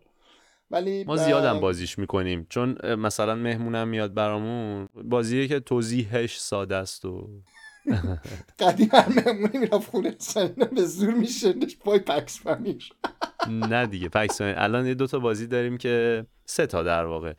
[0.71, 2.47] ولی ما زیادم بازیش می‌کنیم.
[2.49, 4.89] چون مثلا مهمونم میاد برامون.
[5.03, 7.29] بازیه که توضیحش ساده است و
[8.60, 12.93] قدیم هم مهمونی می‌رفت خونه سنینا به زور میشندش پای پکس فهمیش
[13.69, 17.34] نه دیگه پکس الان یه دوتا بازی داریم که سه تا در واقع.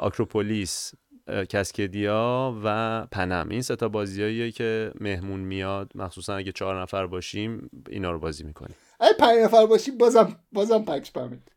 [0.00, 0.92] آکروپولیس
[1.48, 3.48] کسکدیا و پنم.
[3.48, 5.92] این سه تا بازیاییه که مهمون میاد.
[5.94, 8.74] مخصوصا اگه چهار نفر باشیم اینا رو بازی می‌کنیم.
[9.00, 11.52] اگه پنج نفر باشی بازم بازم پکس فهمید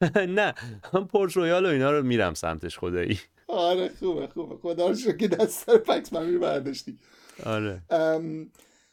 [0.38, 0.54] نه
[0.92, 3.20] من پورت رویال و اینا رو میرم سمتش خدایی.
[3.48, 4.56] آره خوبه خوبه.
[4.56, 6.98] خدا رو شکر که دست سر پکس رو برداشتی.
[7.46, 7.82] آره.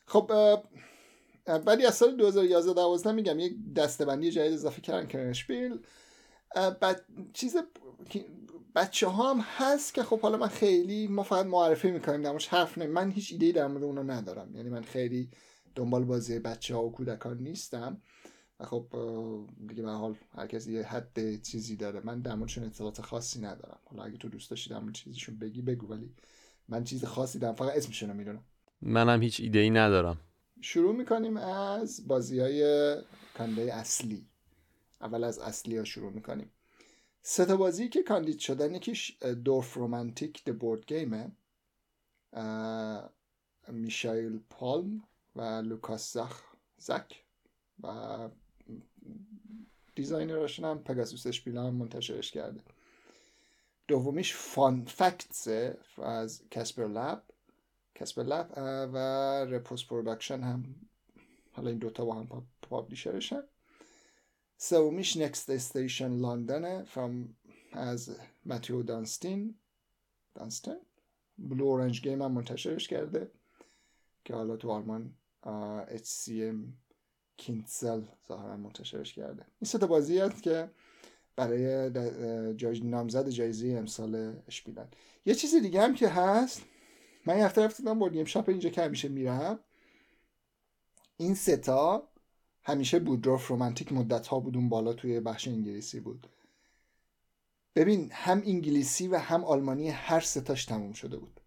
[0.05, 0.31] خب
[1.65, 5.79] ولی از سال 2011 12 میگم یک دستبندی جدید اضافه کردن کرنشپیل
[6.81, 7.57] بعد چیز
[8.75, 12.47] بچه ها هم هست که خب حالا من خیلی ما فقط معرفی می‌کنیم در موردش
[12.47, 14.55] حرف نمیم من هیچ ایده در مورد اونا ندارم.
[14.55, 15.29] یعنی من خیلی
[15.75, 18.01] دنبال بازی بچه ها و کودکان نیستم.
[18.59, 18.87] و خب
[19.67, 22.01] دیگه به حال هر کسی یه حد چیزی داره.
[22.03, 23.79] من در موردشون اطلاعات خاصی ندارم.
[23.85, 25.87] حالا اگه تو دوست داشتی در مورد چیزشون بگی بگو.
[25.87, 26.13] ولی
[26.67, 27.55] من چیز خاصی دارم.
[27.55, 28.43] فقط اسمشون رو می‌دونم.
[28.81, 30.17] منم هیچ ایده ای ندارم.
[30.61, 32.95] شروع می‌کنیم از بازی های
[33.37, 34.27] کانده اصلی.
[35.01, 36.51] اول از اصلی ها شروع می‌کنیم.
[37.29, 41.31] سه تا بازی که کاندید شدن یکیش Dorfromantik The Board Game ه
[43.67, 45.03] Michael Palm
[45.35, 46.43] و Lukas Zach
[46.77, 47.23] Zach
[47.83, 48.29] و
[49.95, 52.61] designer شون هم Pegasus Spiele هم منتشرش کرده.
[53.87, 55.47] دومیش Fun Facts
[55.97, 57.23] از Kasper Lapp.
[57.95, 58.53] Kasper Lapp
[58.93, 58.97] و
[59.45, 60.75] Repos Production هم
[61.51, 63.43] حالا این دوتا با هم پا- publisher شن.
[64.57, 67.11] سومیش Next Station London from
[67.73, 69.55] از Matthew Dunstan
[70.35, 70.77] Dunstan
[71.37, 73.31] Blue Orange Game هم منتشرش کرده
[74.25, 76.73] که حالا تو آلمان HCM
[77.37, 79.45] Kinzel ظاهرا منتشرش کرده.
[79.61, 80.69] این سه تا بازی هست که
[81.35, 84.87] برای د- جای نامزد جایزه امسال Spiel ن
[85.25, 86.61] یه چیز دیگه هم که هست
[87.25, 89.59] من یه هفته بورد گیم شاپ اینجا که همیشه میرم.
[91.17, 92.07] این ستا
[92.67, 96.27] همیشه بود درف رومانتیک مدت ها بود اون بالا توی بخش انگلیسی بود.
[97.75, 101.39] ببین هم انگلیسی و هم آلمانی هر ستاش تموم شده بود.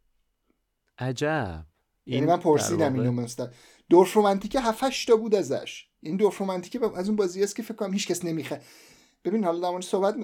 [0.99, 1.65] عجب.
[2.07, 3.49] یعنی من پرسیدم اینو مستر
[3.91, 5.89] دورف رومانتیک 7 8 تا بود ازش.
[6.01, 8.61] این دورف رومانتیک از اون بازی است که فکر کنم هیچ کس نمیخه.
[9.25, 10.15] ببین حالا در صحبت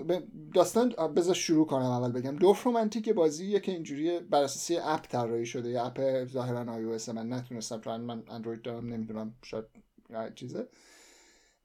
[0.55, 2.37] داستان بذار شروع کنم اول بگم.
[2.37, 7.81] Dorfromantik بازیه که اینجوری بر اساس app طراحی شده یه app ظاهرا iOS من نتونستم
[7.81, 9.65] چون من اندروید دارم نمی‌دونم شاید
[10.35, 10.69] چیزه.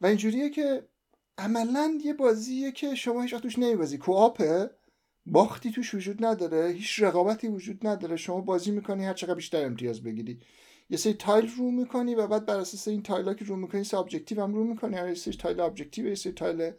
[0.02, 0.88] و اینجوریه که
[1.38, 3.98] عملا یه بازیه که شما هیچ توش نمیبازی.
[3.98, 4.70] co-op ه
[5.26, 8.16] باختی توش وجود نداره هیچ رقابتی وجود نداره.
[8.16, 10.40] شما بازی می‌کنی هر چقدر بیشتر امتیاز بگیری.
[10.90, 13.98] یه سری tile رو می‌کنی و بعد بر اساس این tile که رو می‌کنی سه
[13.98, 14.96] objective هم رو می‌کنی.
[14.96, 16.72] یه سری tile objective یه سری tile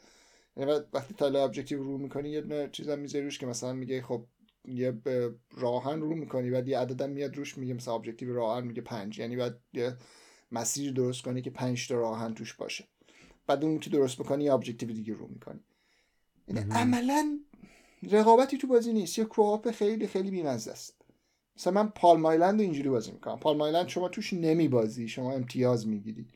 [0.56, 4.02] یعنی وقتی tile objective رو می‌کنی یه دونه چیز هم می‌ذاری روش که مثلا میگه
[4.02, 4.26] خب
[4.64, 4.98] یه
[5.56, 9.18] راه‌آهن رو می‌کنی بعد یه عددم میاد روش میگه مثلا objective راه‌آهن میگه پنج.
[9.18, 9.60] یعنی بعد
[10.52, 12.84] مسیری درست کنی که پنج تا راه‌آهن توش باشه.
[13.46, 15.60] بعد اون که درست می‌کنی یه objective دیگه رو می‌کنی.
[16.48, 16.72] یعنی.
[16.72, 17.38] عملا
[18.10, 19.18] رقابتی تو بازی نیست.
[19.18, 20.94] یه co-op خیلی خیلی بیمزه است.
[21.56, 23.38] مثلا من Palm Island رو اینجوری بازی می‌کنم.
[23.38, 26.26] Palm Island شما توش نمی بازی شما امتیاز می‌گیری.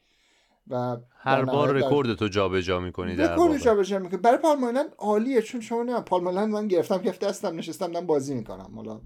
[0.69, 5.43] و هر بار رکورد تو جابجا می‌کنی در رکورد جابجا می‌کنه برای Palm Island عالیه.
[5.43, 8.73] چون شما نه Palm Island من گرفتم کف دستم نشستم دارم بازی می‌کنم.
[8.75, 9.01] حالا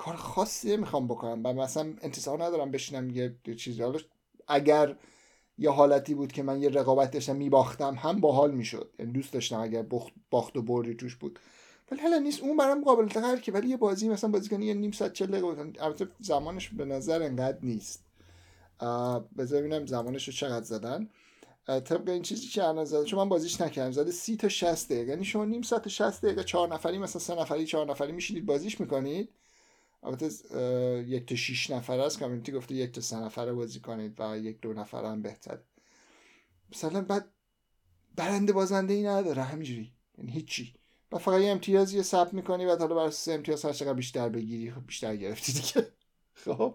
[0.00, 1.40] کار خاصی می‌خوام بکنم.
[1.44, 3.82] و مثلا انتظار ندارم بشینم یه چیزی.
[3.82, 3.98] حالا
[4.48, 4.96] اگر
[5.58, 8.90] یه حالتی بود که من یه رقابت داشتم میباختم هم باحال می‌شد.
[8.98, 11.38] یعنی دوست داشتم اگر بخت باخت و بردی توش بود.
[11.90, 12.42] ولی حالا نیست.
[12.42, 13.52] اون برام قابل که.
[13.52, 15.72] ولی یه بازی مثلا بازی کنی یه نیم ساعت چل دقیقه.
[15.80, 18.04] البته زمانش به نظر انقدر نیست.
[19.38, 21.08] بذار ببینم زمانش رو چقدر زدن.
[21.66, 23.92] طبق این چیزی که الان زده چون من بازیش نکردم.
[23.92, 25.10] زده سی تا 60 دقیقه.
[25.10, 28.46] یعنی شما نیم ساعت و 60 دقیقه چهار نفری مثلا سه نفری چهار نفری میشینید
[28.46, 29.28] بازیش می‌کنید.
[30.02, 30.28] البته
[31.08, 34.60] یک تا 6 نفر است کامیونیتی گفته یک تا سه نفره بازی کنید و یک
[34.60, 35.62] دو نفره هم بهتره
[36.72, 37.32] مثلا بعد
[38.16, 39.92] برنده بازنده ای نداره همینجوری.
[40.18, 40.74] یعنی هیچی.
[41.12, 44.70] و فقط یه امتیازی ثبت می‌کنی و حالا برای سه امتیاز هر چقدر بیشتر بگیری
[44.70, 45.92] خب بیشتر گرفتی دیگه.
[46.44, 46.74] خب.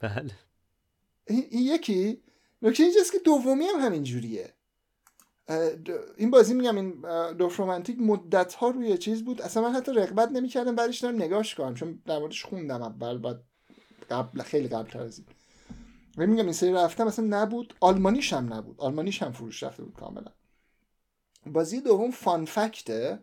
[0.00, 0.32] بله.
[1.26, 2.22] این این یکی.
[2.62, 4.54] نکته اینجاست که دومی هم همین جوریه
[6.16, 9.42] این بازی میگم این دوف رومانتیک مدت ها روی چیز بود.
[9.42, 13.42] اصلا من حتی رقبت نمی‌کردم بعدش دارم نگاش کنم چون در موردش خوندم اول بعد
[14.10, 15.26] قبل خیلی قبل تر از این.
[16.30, 17.74] میگم این سری رفتم اصلا نبود.
[17.80, 18.80] آلمانیش هم نبود.
[18.80, 20.32] آلمانیش هم فروش رفته بود کاملا.
[21.46, 23.18] بازی دوم فان فکته.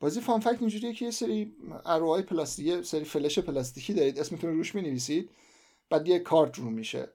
[0.00, 4.56] بازی فان فکت اینجوریه که یه سری ارواهای پلاستیکی سری فلش پلاستیکی دارید اسمتون رو
[4.56, 5.30] روش می‌نویسید
[5.90, 7.08] بعد یه کارت رو میشه.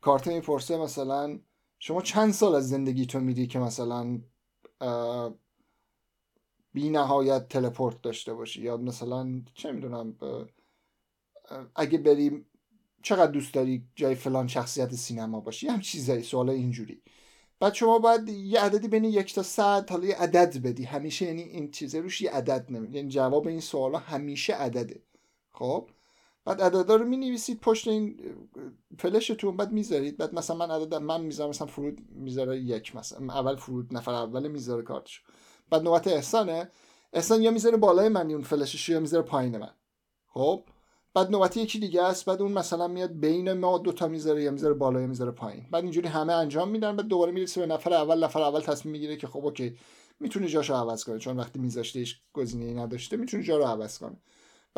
[0.00, 1.38] کارت می‌پرسه مثلا
[1.78, 4.20] شما چند سال از زندگیتون میدی که مثلا
[6.72, 10.16] بی نهایت تلپورت داشته باشی؟ یا مثلا چه می‌دونم
[11.76, 12.46] اگه بریم
[13.02, 17.02] چقدر دوست داری جای فلان شخصیت سینما باشی؟ هم چیزایی سوال اینجوری.
[17.60, 20.84] بعد شما باید یه عددی بین یک تا صد حالا یه عدد بدی.
[20.84, 25.02] همیشه یعنی این چیزه روش یه عدد نمی یعنی جواب این سوالا همیشه عدده.
[25.50, 25.88] خب؟
[26.44, 28.20] بعد عددا رو می‌نویسید پشت این
[28.98, 33.56] فلشتون بعد می‌ذارید بعد مثلا من عدد من می‌ذارم مثلا فرود می‌ذاره یک مثلا اول
[33.56, 35.22] فرود نفر اول می‌ذاره کارتش.
[35.70, 36.70] بعد نوبت احسانه
[37.12, 39.70] احسان یا می‌ذاره بالای من اون فلشش یا می‌ذاره پایین من.
[40.26, 40.64] خب؟
[41.14, 44.50] بعد نوبت یکی دیگه است بعد اون مثلا میاد بین ما دو تا می‌ذاره یا
[44.50, 45.66] می‌ذاره بالا یا می‌ذاره پایین.
[45.70, 49.16] بعد اینجوری همه انجام میدن بعد دوباره می‌رسه به نفر اول نفر اول تصمیم می‌گیره
[49.16, 49.78] که خب اوکی
[50.20, 51.18] می‌تونه جاشو عوض کنه.
[51.18, 54.16] چون وقتی میذاشتهش گزینه‌ای نداشته می‌تونه جا رو عوض کنه.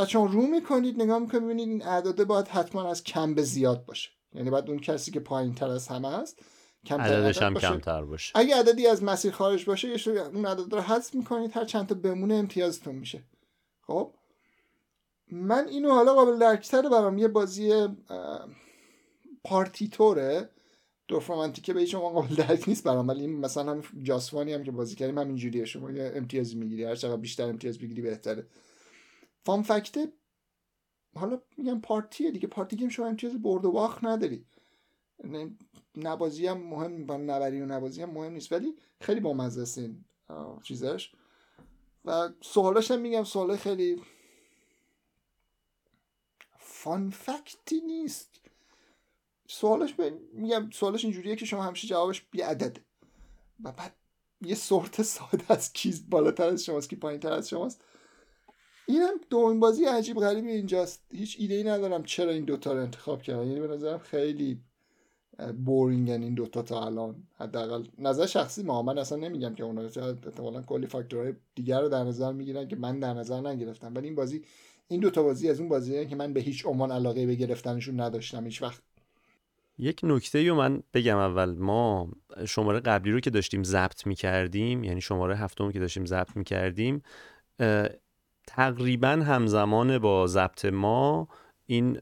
[0.00, 3.84] بعد شما رو می‌کنید نگاه می‌کنید ببینید این اعداده باید حتما از کم به زیاد
[3.84, 4.10] باشه.
[4.32, 6.38] یعنی بعد اون کسی که پایین تر از همه هست
[6.90, 8.32] عددش هم کمتر باشه.
[8.38, 11.94] اگه عددی از مسیر خارج باشه یه اون عدد رو حذف می‌کنید هر چند تا
[11.94, 13.22] بمونه امتیازتون میشه.
[13.80, 14.14] خب؟
[15.32, 17.18] من اینو حالا قابل درکتر برام.
[17.18, 17.88] یه بازی
[19.44, 20.48] پارتیتوره.
[21.08, 23.08] دوفرومانتیکه به هیچ قابل درک نیست برام.
[23.08, 26.84] ولی مثلا هم جاسوانی هم که بازی کردیم همین جوریه شما یه امتیازی می‌گیری.
[26.84, 28.46] هر چقدر بیشتر امتیاز بگیری بهتره.
[29.44, 30.12] فان فکته
[31.14, 32.48] حالا میگم پارتیه دیگه.
[32.48, 34.46] پارتی گیم شما امتیاز برد و باخت نداری.
[35.96, 38.52] نبازی هم مهم با نبری و نبازی هم مهم نیست.
[38.52, 40.04] ولی خیلی با است این
[40.62, 41.12] چیزش.
[42.04, 44.02] و سوالاش هم میگم سوال خیلی
[46.58, 48.40] فان فکتی نیست.
[49.48, 52.84] سوالش به میگم سوالش اینجوریه که شما همیشه جوابش بی عدده
[53.64, 53.96] و بعد
[54.40, 57.84] یه سورت ساده از کیز بالاتر از شماست کی پایین تر از شماست.
[58.90, 61.04] اینم دومین بازی عجیب غریبی اینجاست.
[61.12, 64.60] هیچ ایده ای ندارم چرا این دوتا رو انتخاب کردم یعنی به نظرم خیلی
[65.64, 67.22] بورینگن این دوتا تا الان.
[67.38, 68.82] حداقل نظر شخصی ما.
[68.82, 72.98] من اصلا نمیگم که اونا احتمالا کلی فاکتورهای دیگر رو در نظر می‌گیرن که من
[72.98, 73.94] در نظر نگرفتم.
[73.94, 74.42] ولی این بازی
[74.88, 78.44] این دوتا بازی از اون بازی که من به هیچ عنوان علاقه به گرفتنشون نداشتم
[78.44, 78.82] هیچ وقت.
[79.78, 81.50] یک نکته رو من بگم اول.
[81.50, 82.08] ما
[82.46, 87.02] شماره قبلی رو که داشتیم ضبط می‌کردیم یعنی شماره هفتم که داشتیم ضبط می‌کردیم
[88.56, 91.28] تقریبا همزمان با ضبط ما
[91.66, 92.00] این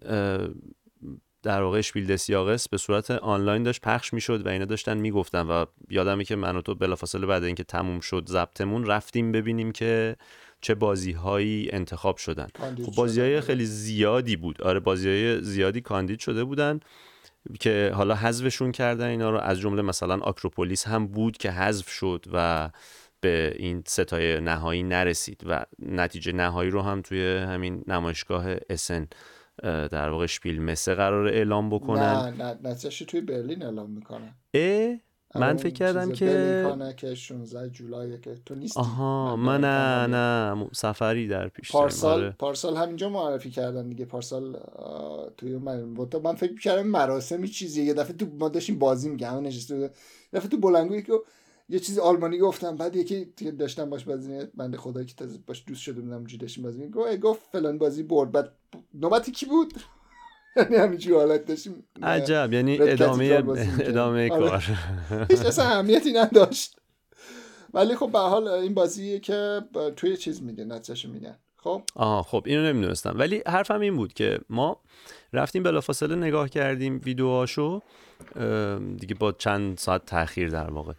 [1.43, 5.65] در واقع اشپیل دسیاقس به صورت آنلاین داشت پخش می‌شد و اینا داشتن می‌گفتن و
[5.91, 10.17] یادمه که من و تو بلافاصله بعد اینکه تموم شد ضبطمون رفتیم ببینیم که
[10.61, 12.49] چه بازی هایی انتخاب شدن.
[12.87, 14.63] خب بازی های خیلی زیادی بود.
[14.63, 16.81] آره بازی های زیادی کاندید شده بودن
[17.61, 19.39] که حالا حذفشون کردن اینا رو.
[19.39, 22.71] از جمله مثلا آکروپولیس هم بود که حذف شد و
[23.21, 29.09] به این ستای نهایی نرسید و نتیجه نهایی رو هم توی همین نمایشگاه اسن
[29.63, 32.35] در واقع شپیل مسه قرار اعلام بکنن.
[32.39, 34.35] نه نه توی برلین اعلام می‌کنن.
[34.55, 34.97] اه
[35.35, 38.81] من فکر کردم که که 16 جولای که تو نیستی.
[38.81, 42.35] آها من نه نه سفری در پیش پارسال داره.
[42.39, 44.05] پارسال همینجا معرفی کردن دیگه.
[44.05, 44.61] پارسال
[45.37, 49.91] توی من من فکر کردم مراسمی چیزی یه دفعه تو ما داشتیم بازی میگم نشسته
[50.33, 51.13] دفعه تو بلنگویی که
[51.69, 53.25] یه چیز آلمانی گفتم بعد یکی
[53.59, 57.21] داشتم باش بازی بنده خدایی که تازه باش دوست شده بودم اونجوری داشتیم بازی گفت
[57.21, 58.33] گفت فلان بازی برد.
[58.33, 58.53] بعد
[58.95, 59.75] نوبت کی بود؟
[60.57, 61.85] یعنی همینجوری حالت داشتیم.
[62.03, 62.53] عجب.
[62.53, 63.33] یعنی ادامه
[63.81, 64.49] ادامه آره.
[64.49, 64.65] کار.
[65.31, 66.77] هیچ اصلا اهمیتی نداشت.
[67.75, 69.61] ولی خب به حال این بازیه که
[69.97, 71.39] توی چیز میگه نتیجهشو میگن.
[71.57, 73.15] خب؟ آها خب اینو نمی‌دونستم.
[73.19, 74.81] ولی حرفم این بود که ما
[75.33, 77.81] رفتیم بلافاصله نگاه کردیم ویدیوهاشو
[78.97, 80.93] دیگه با چند ساعت تاخیر در واقع.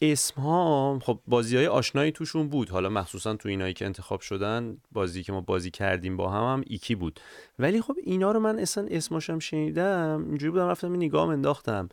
[0.00, 2.70] اسم ها خب بازی های آشنایی توشون بود.
[2.70, 6.64] حالا مخصوصا تو اینایی که انتخاب شدن بازی که ما بازی کردیم با هم هم
[6.66, 7.20] ایکی بود.
[7.58, 11.88] ولی خب اینا رو من اصلا اسماشم شنیدم اینجوری بودم رفتم نگاه انداختم.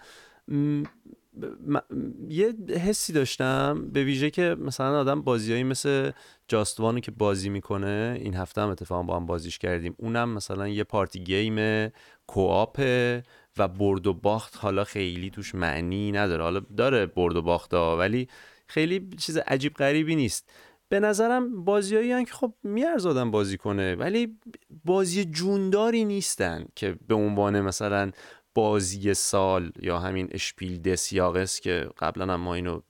[2.30, 6.12] یه حسی داشتم به ویژه که مثلا آدم بازیایی مثل
[6.48, 9.96] جاستوانو که بازی می‌کنه این هفته هم اتفاقا با هم بازیش کردیم.
[9.98, 11.90] اونم مثلا یه پارتی گیم
[12.28, 13.24] کوآپه
[13.58, 16.44] و برد و باخت حالا خیلی توش معنی نداره.
[16.44, 18.28] حالا داره برد و باخت ها ولی
[18.68, 20.50] خیلی چیز عجیب غریبی نیست.
[20.90, 24.38] به نظرم بازیایی که خب میارزادن بازی کنه ولی
[24.86, 28.12] بازی جونداری نیستن که به عنوان مثلا
[28.56, 32.82] بازی سال یا همین اشپیل دسیاقس که قبلا هم ما اینو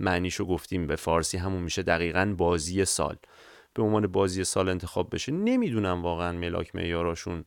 [0.00, 3.16] معنیشو گفتیم به فارسی همون میشه دقیقا بازی سال.
[3.74, 5.32] به عنوان بازی سال انتخاب بشه.
[5.32, 7.44] نمی‌دونم واقعا ملاک معیاراشون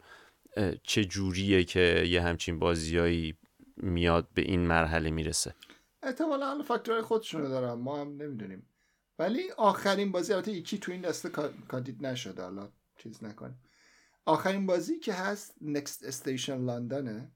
[0.84, 3.38] چه جوریه که یه همچین بازیایی
[3.78, 5.56] میاد به این مرحله می‌رسه؟
[6.04, 8.70] احتمالا حالا فاکتورهای خودشونو دارم ما هم نمی‌دونیم.
[9.20, 11.30] ولی آخرین بازی البته یکی تو این دسته
[11.68, 13.60] کاندید نشده حالا چیز نکنیم.
[14.26, 17.32] آخرین بازی که هست نکست استیشن لندنه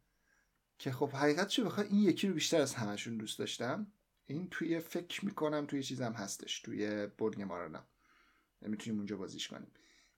[0.80, 3.88] که خب حقیقتش بخواد این یکی رو بیشتر از همشون دوست داشتم.
[4.26, 7.84] این توی فکر می‌کنم توی چیزم هستش توی بورد مارانم.
[8.62, 9.72] می‌تونیم اونجا بازیش کنیم.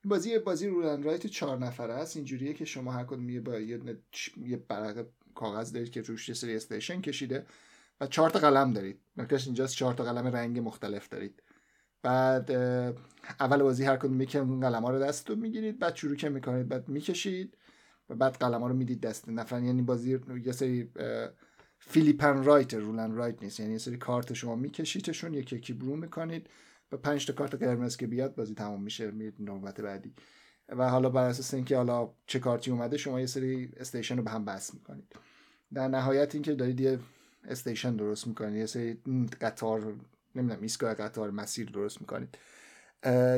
[0.04, 2.16] این بازی بازی رولن رایت چهار نفره است.
[2.16, 3.80] اینجوریه که شما هر کدوم یه با یه,
[4.46, 7.46] یه برق کاغذ دارید که روش یه سری استیشن کشیده
[8.02, 9.00] و چهار تا قلم دارید.
[9.18, 11.44] نکتهش اینجاست چهار تا قلم رنگ مختلف دارید.
[12.02, 12.52] بعد
[13.40, 16.68] اول بازی هر کدوم یکی اون قلم ها رو دستتون می‌گیرید بعد شروع که می‌کنید
[16.68, 17.58] بعد می‌کشید
[18.10, 20.92] و بعد قلم ها رو می‌دید دست نفر یعنی بازی یه سری
[21.80, 23.60] flip and write roll and write نیست.
[23.60, 26.50] یعنی یه سری کارت شما میکشیدشون یکی یکی رو می‌کنید.
[26.92, 30.14] و پنج تا کارت قرمز که بیاد بازی تموم میشه میرید نوبت بعدی.
[30.70, 34.32] و حالا بر اساس اینکه حالا چه کارتی اومده شما یه سری station رو به
[34.32, 35.16] هم وصل می‌کنید.
[35.74, 37.00] در نهایت اینکه دارید یه
[37.48, 39.00] station درست می‌کنید یه سری
[39.42, 39.94] قطار
[40.36, 42.38] نمی‌دونم ایستگاه قطار مسیر درست می‌کنید.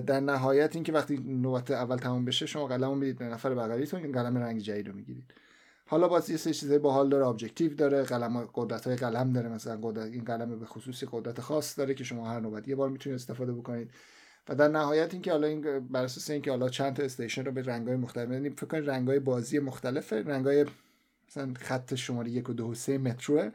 [0.06, 4.12] در نهایت اینکه وقتی نوبت اول تموم بشه شما قلمو می‌دید به نفر بغلیتون این
[4.12, 5.34] قلم رنگ جدید رو می‌گیرید.
[5.92, 9.50] حالا باز یه سری چیزای باحال داره objective داره قلم قدرت های قلم داره.
[9.50, 12.90] مثلا قدرت این قلم به خصوصی قدرت خاص داره که شما هر نوبت یه بار
[12.90, 13.92] می‌تونید استفاده بکنید.
[14.50, 17.62] و در نهایت اینکه حالا این بر اساس اینکه حالا چند تا station رو به
[17.62, 20.66] رنگ‌های مختلف یعنی فکر کنید رنگ‌های بازی مختلف رنگ‌های
[21.28, 23.52] مثلا خط شماره یک و دو و سه متروه.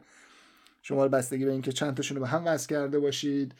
[0.81, 3.53] شما بستگی به اینکه چند تاشون رو به هم وصل کرده باشید.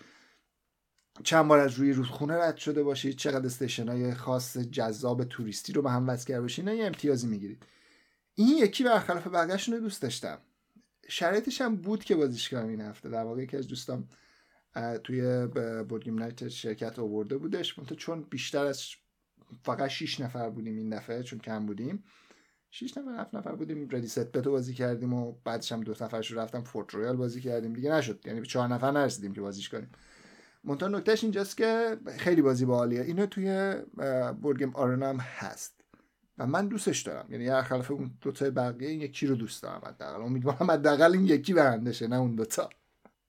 [1.24, 3.16] چند بار از روی رودخونه رد شده باشید.
[3.16, 6.68] چقدر station های خاص جذاب توریستی رو به هم وصل کرده باشید.
[6.68, 7.64] یه امتیازی می‌گیرید.
[8.40, 10.38] این یکی برخلاف بقیه‌شون رو دوست داشتم.
[11.10, 14.08] شرایطش هم بود که بازیش کنم این هفته در واقع یکی از دوستام
[15.04, 15.48] توی
[15.90, 17.80] board game night شرکت آورده بودش.
[17.80, 18.84] منتها چون بیشتر از
[19.64, 22.04] فقط 6 نفر بودیم این دفعه چون کم بودیم.
[22.72, 23.90] 6 نفر 7 نفر بودیم.
[23.92, 27.42] Ready Set Bet و بازی کردیم و بعدش هم دو نفرش رفتم Port Royal بازی
[27.42, 27.74] کردیم.
[27.74, 28.22] دیگه نشد.
[28.26, 29.92] یعنی به 4 نفر نرسیدیم که بازیش کنیم.
[30.64, 33.02] منتها نکتهش اینجاست که خیلی بازی باحالیه.
[33.02, 33.76] اینو توی
[34.42, 35.77] بورگیم آرنام هست.
[36.38, 37.26] و من دوستش دارم.
[37.32, 40.22] یعنی هر خلاف اون دو تا بقیه این یکی رو دوست دارم حداقل.
[40.22, 42.70] امیدوارم حداقل این یکی برنده نه اون دوتا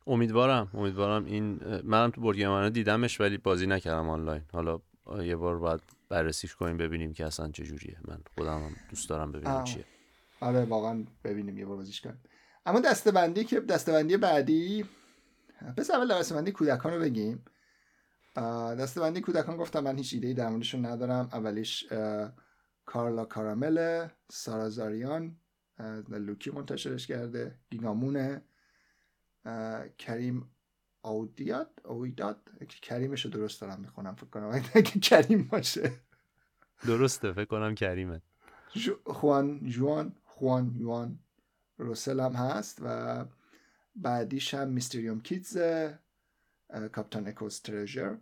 [0.06, 1.24] امیدوارم امیدوارم.
[1.24, 4.42] این منم تو بورگیم دیدمش ولی بازی نکردم آنلاین.
[4.52, 4.80] حالا
[5.22, 7.96] یه بار بعد بررسیش کنیم ببینیم که اصلا چه جوریه.
[8.08, 9.84] من خودم هم دوست دارم ببینم چیه.
[10.40, 12.20] آره واقعا ببینیم یه بار بازیش کنیم.
[12.66, 14.84] اما دستبندی که دستبندی بعدی
[15.76, 17.44] پس اول دستبندی کودکان رو بگیم.
[18.78, 21.28] دستبندی کودکان گفتم من هیچ ایده در موردشون ندارم.
[21.32, 21.86] اولیش
[22.88, 25.37] کارلا کارامل سارازاریان
[26.09, 28.42] لوکی منتشرش کرده گینامونه
[29.98, 30.51] کریم
[31.03, 32.37] اودیات اویدات
[32.83, 34.48] کریمش رو درست دارم می‌خونم فکر کنم.
[34.74, 35.92] اگه کریم باشه.
[36.87, 38.22] درسته فکر کنم کریمه.
[39.07, 41.18] خوان جوان خوان یوان
[41.79, 43.24] روسل هم هست و
[43.97, 45.59] بعدیش هم میستریوم کیدز
[46.93, 48.16] کاپتان اکوز ترژر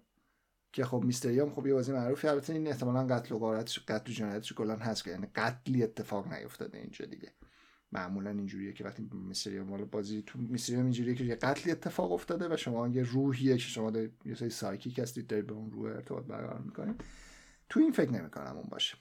[0.77, 4.15] که خب میستریوم خب یه بازی معروفی البته این احتمالا قتل و غارتش قتل و
[4.15, 7.33] جنایتش کلا هست که یعنی قتلی اتفاق نیفتاده اینجا دیگه.
[7.93, 12.55] معمولا اینجوریه که وقتی میستری مال بازی تو میستری اینجوریه که یه قتلی اتفاق افتاده
[12.55, 15.91] و شما یه روحیه که شما دارید یه سری سایکیک هستید دارید به اون روح
[15.91, 17.05] ارتباط برقرار می‌کنید.
[17.69, 18.97] تو این فکر نمی‌کنم اون باشه.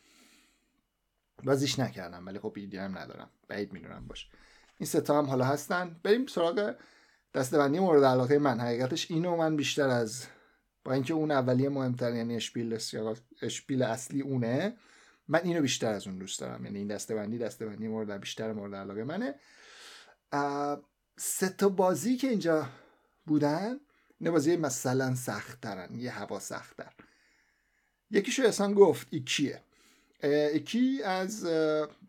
[1.43, 3.29] بازیش نکردم ولی خب ایدی هم ندارم.
[3.47, 4.27] بعید می‌دونم باشه.
[4.77, 5.99] این ستا هم حالا هستن.
[6.03, 6.75] بریم سراغ
[7.33, 8.59] دستبندی مورد علاقه من.
[8.59, 10.27] حقیقتش اینو من بیشتر از
[10.85, 12.79] با اینکه اون اولیه مهمتر یعنی اشپیل
[13.41, 14.77] اشپیل اصلی اونه
[15.27, 16.65] من اینو بیشتر از اون دوست دارم.
[16.65, 19.35] یعنی این دستبندی دستبندی مورد بیشتر مورد علاقه منه.
[21.17, 22.69] سه تا بازی که اینجا
[23.25, 23.79] بودن
[24.21, 26.93] نه بازی مثلا سخت ترن یه هوا سخت تر
[28.11, 29.61] یکیشو اصلا گفت ایکیه.
[30.23, 31.45] ایکی از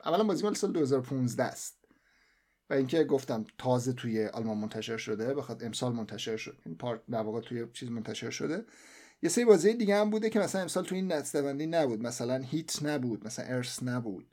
[0.05, 1.86] اولا بازی مال سال 2015 است.
[2.71, 6.59] و اینکه گفتم تازه توی آلمان منتشر شده بخاطر امسال منتشر شد.
[6.67, 8.65] این پارت در واقع توی چیز منتشر شده.
[9.23, 12.03] یه سری بازی دیگه هم بوده که مثلا امسال توی این دستبندی نبود.
[12.03, 14.27] مثلا هیت نبود مثلا ارس نبود.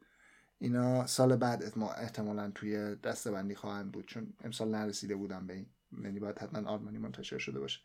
[0.60, 1.64] اینا سال بعد
[1.98, 4.06] احتمالا توی دستبندی خواهند بود.
[4.06, 5.66] چون امسال نرسیده بودم به این.
[6.04, 7.80] یعنی باید حتما آلمانی منتشر شده باشه.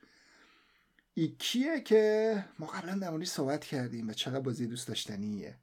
[1.15, 5.57] Iki ه که ما قبلا در صحبت کردیم و چقدر بازی دوست داشتنیه.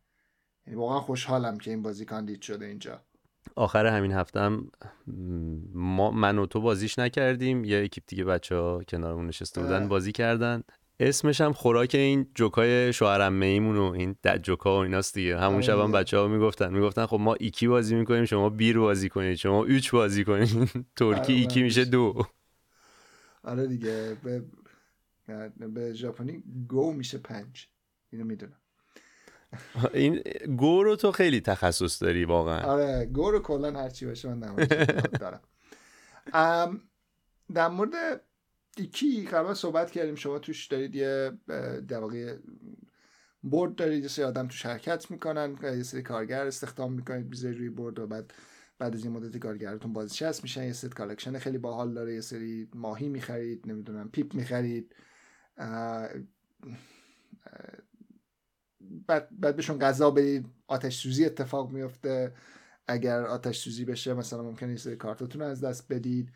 [0.67, 3.01] یعنی واقعا خوشحالم که این بازی کاندید شده اینجا.
[3.55, 4.67] آخر همین هفتم
[5.73, 7.65] ما من و تو بازیش نکردیم.
[7.65, 10.63] یه اکیپ دیگه بچه ها کنارمون نشسته بودن بازی کردن.
[10.99, 15.39] اسمش هم خوراک این جوکای شوهرم میمون و این جوکا و ایناست دیگه.
[15.39, 15.91] همون شب هم آره.
[15.91, 16.73] بچه ها می‌گفتن.
[16.73, 20.49] می‌گفتن خب ما Iki بازی می‌کنیم شما bir بازی کنید شما اوچ بازی کنید.
[20.95, 22.25] ترکی آره، iki میشه دو.
[23.43, 24.43] آره دیگه به
[25.67, 27.67] به ژاپنی گو میشه پنج.
[28.11, 28.59] اینو می‌دونم.
[29.93, 30.21] این
[30.57, 32.61] گو رو تو خیلی تخصص داری واقعا.
[32.61, 34.55] آره گو رو کلا هرچی باشه من
[35.19, 35.41] دارم.
[37.53, 38.21] در مورد
[38.77, 41.31] ایکی قبلا صحبت کردیم شما توش دارید یه
[41.87, 42.37] در واقع
[43.43, 47.69] برد دارید یه سری آدم توش حرکت می‌کنن یه سری کارگر استخدام می‌کنید بیزاری روی
[47.69, 48.33] برد و بعد
[48.79, 52.67] بعد از این مدت کارگرتون بازنشست میشن یه set collection خیلی باحال داره یه سری
[52.73, 54.95] ماهی می‌خرید نمی‌دونم پیپ می‌خرید.
[59.07, 62.33] بعد, بعد بهشون غذا بدید آتش سوزی اتفاق میفته.
[62.87, 66.29] اگر آتش سوزی بشه مثلا ممکنه یه سری کارتاتون از دست بدید.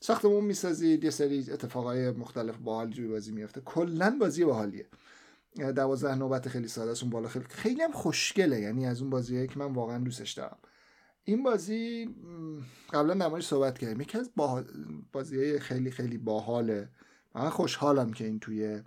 [0.00, 3.60] ساختمون می‌سازید یه سری اتفاقای مختلف باحال جوی بازی میفته.
[3.60, 4.86] کلا بازی باحالیه.
[5.76, 8.60] دوازده نوبت خیلی ساده است اون بالا خیلی خیلی هم خوشگله.
[8.60, 10.58] یعنی از اون بازیه که من واقعا دوستش دارم.
[11.24, 12.08] این بازی
[12.92, 14.00] قبلا نمایش صحبت کردیم.
[14.00, 14.30] یکی از
[15.12, 16.88] بازی خیلی خیلی باحاله.
[17.34, 18.82] من خوشحالم که این توی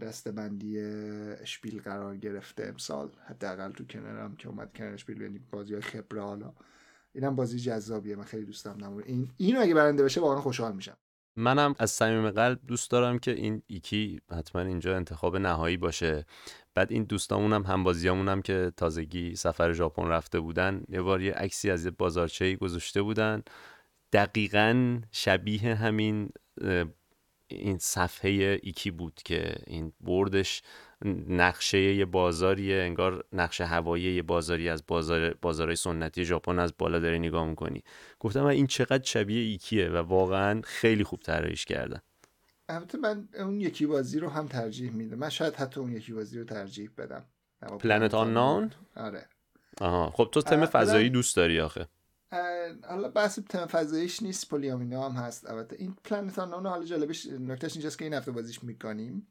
[0.00, 0.80] دستبندی
[1.40, 3.10] اشپیل قرار گرفته امسال.
[3.26, 6.52] حداقل تو کنارم که اومد کنار اشپیل یعنی بازی خبره حالا.
[7.12, 10.96] اینم بازی جذابیه من خیلی دوستم نمون این اینو اگه برنده بشه واقعا خوشحال میشم.
[11.36, 16.26] منم از صمیم قلب دوست دارم که این ایکی حتما اینجا انتخاب نهایی باشه.
[16.74, 21.32] بعد این دوستامون هم همبازیامون هم که تازگی سفر ژاپن رفته بودن یه بار یه
[21.32, 23.42] عکسی از یه بازارچه گذاشته بودن.
[24.12, 26.30] دقیقا شبیه همین
[27.50, 30.62] این صفحه ایکی بود که این بردش
[31.28, 36.98] نقشه یه بازاریه انگار نقشه هوایی یه بازاری از بازار بازارهای سنتی ژاپن از بالا
[36.98, 37.82] داره نگاه می‌کنی.
[38.20, 42.00] گفتم این چقدر شبیه ایکیه و واقعا خیلی خوب طراحیش کردن.
[42.68, 45.18] البته من اون یکی بازی رو هم ترجیح میدم.
[45.18, 47.24] من شاید حتی اون یکی بازی رو ترجیح بدم.
[47.80, 49.26] Planet Unknown آره.
[49.80, 50.10] آها.
[50.10, 51.88] خب تو تم فضایی دوست داری آخه.
[52.88, 55.50] حالا بحث تم فضاییش نیست polyomino هم هست.
[55.50, 59.26] البته این Planet Unknown حالا جالبش نکتهش اینجاست که این هفته بازیش می‌کنیم.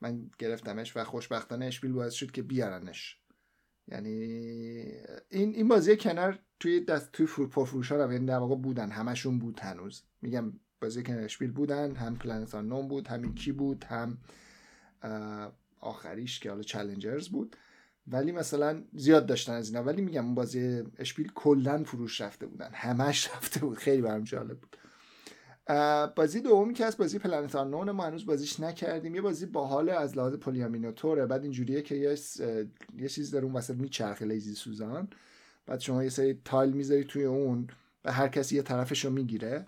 [0.00, 3.18] من گرفتمش و خوشبختانه Spiel باعث شد که بیارنش.
[3.88, 4.10] یعنی
[5.30, 8.90] این این بازی کنار توی دست توی پرفروش ها یعنی در واقع بودن.
[8.90, 10.02] همشون بود هنوز.
[10.22, 14.18] میگم بازی کنار Spiel بودن هم Planet Unknown بود هم کی بود هم
[15.80, 17.56] آخریش که حالا Challengers بود.
[18.06, 19.82] ولی مثلا زیاد داشتن از اینا.
[19.82, 22.70] ولی میگم اون بازی Spiel کلا فروش رفته بودن.
[22.72, 23.78] همش رفته بود.
[23.78, 24.76] خیلی برام جالب بود.
[26.16, 27.90] بازی دومی که از بازی Planet Unknown.
[27.90, 29.14] ما هنوز بازیش نکردیم.
[29.14, 31.26] یه بازی باحال از لحاظ polyomino طوره.
[31.26, 32.18] بعد اینجوریه که یه,
[32.98, 35.08] یه چیز در اون وسط میچرخه lazy Susan.
[35.66, 37.66] بعد شما یه سری tile می‌ذاری توی اون
[38.04, 39.66] و هر کسی یه طرفش رو می‌گیره.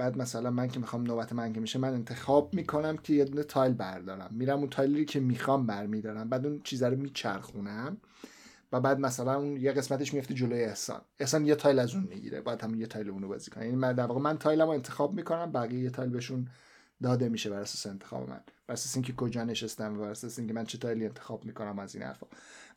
[0.00, 3.42] بعد مثلا من که می‌خوام نوبت من که میشه من انتخاب می‌کنم که یه دونه
[3.42, 4.30] tile بردارم.
[4.30, 6.28] میرم اون tile ی که می‌خوام برمیدارم.
[6.28, 7.96] بعد اون چیزا رو میچرخونم.
[8.72, 11.00] و بعد مثلا اون یه قسمتش میفته جلوی احسان.
[11.18, 12.40] احسان یه tile از اون می‌گیره.
[12.40, 13.64] بعد هم یه tile اونو بازی کنه.
[13.64, 16.48] یعنی من در واقع من tile مو انتخاب می‌کنم بقیه یه tile بهشون
[17.02, 18.40] داده میشه بر اساس انتخاب من.
[18.66, 21.78] بر اساس اینکه کجا نشستم و بر اساس اینکه من چه tile ی انتخاب می‌کنم
[21.78, 22.26] از این حرفا.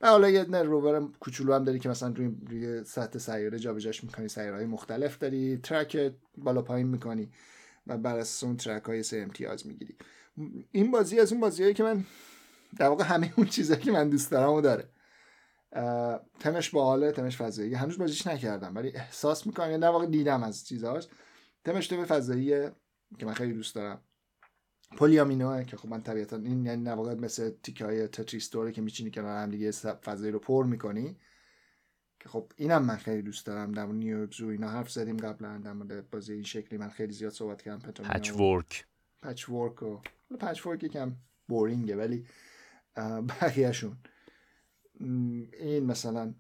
[0.02, 4.04] و حالا یه نه روور کوچولو هم داری که مثلا روی, روی سطح سیاره جابجاش
[4.04, 7.32] می‌کنی سیاره های مختلف داری track بالا پایین می‌کنی
[7.88, 9.98] و بر اساس اون ترک های سه امتیاز می‌گیری.
[10.72, 12.06] این بازی از اون بازیایی که من
[12.78, 14.90] در واقع همه اون چیزایی که من دوست دارم داره.
[16.40, 20.68] تمش باحاله تمش فضایی هنوز بازیش نکردم ولی احساس می‌کنم یا در واقع دیدم از
[20.68, 21.08] چیزاش.
[21.66, 22.72] تمش تم فضاییه
[23.20, 24.02] که من خیلی دوست دارم.
[24.98, 29.44] پولیامینوه که خب من طبیعتا این یعنی نواقع مثل تیکه های تتریستوره که میچینی کنار
[29.44, 31.18] هم دیگه فضایی رو پر می‌کنی.
[32.20, 33.72] که خب اینم من خیلی دوست دارم.
[33.72, 35.58] در نیویورک زو اینا حرف زدیم قبلا.
[35.58, 37.80] در مورد بازی این شکلی من خیلی زیاد صحبت کردم.
[37.80, 38.86] پچ ورک
[39.22, 40.00] Patchwork و
[40.40, 41.16] Patchwork یکم
[41.48, 42.26] boring ه ولی
[43.42, 43.98] بقیهشون.
[45.00, 46.34] این مثلا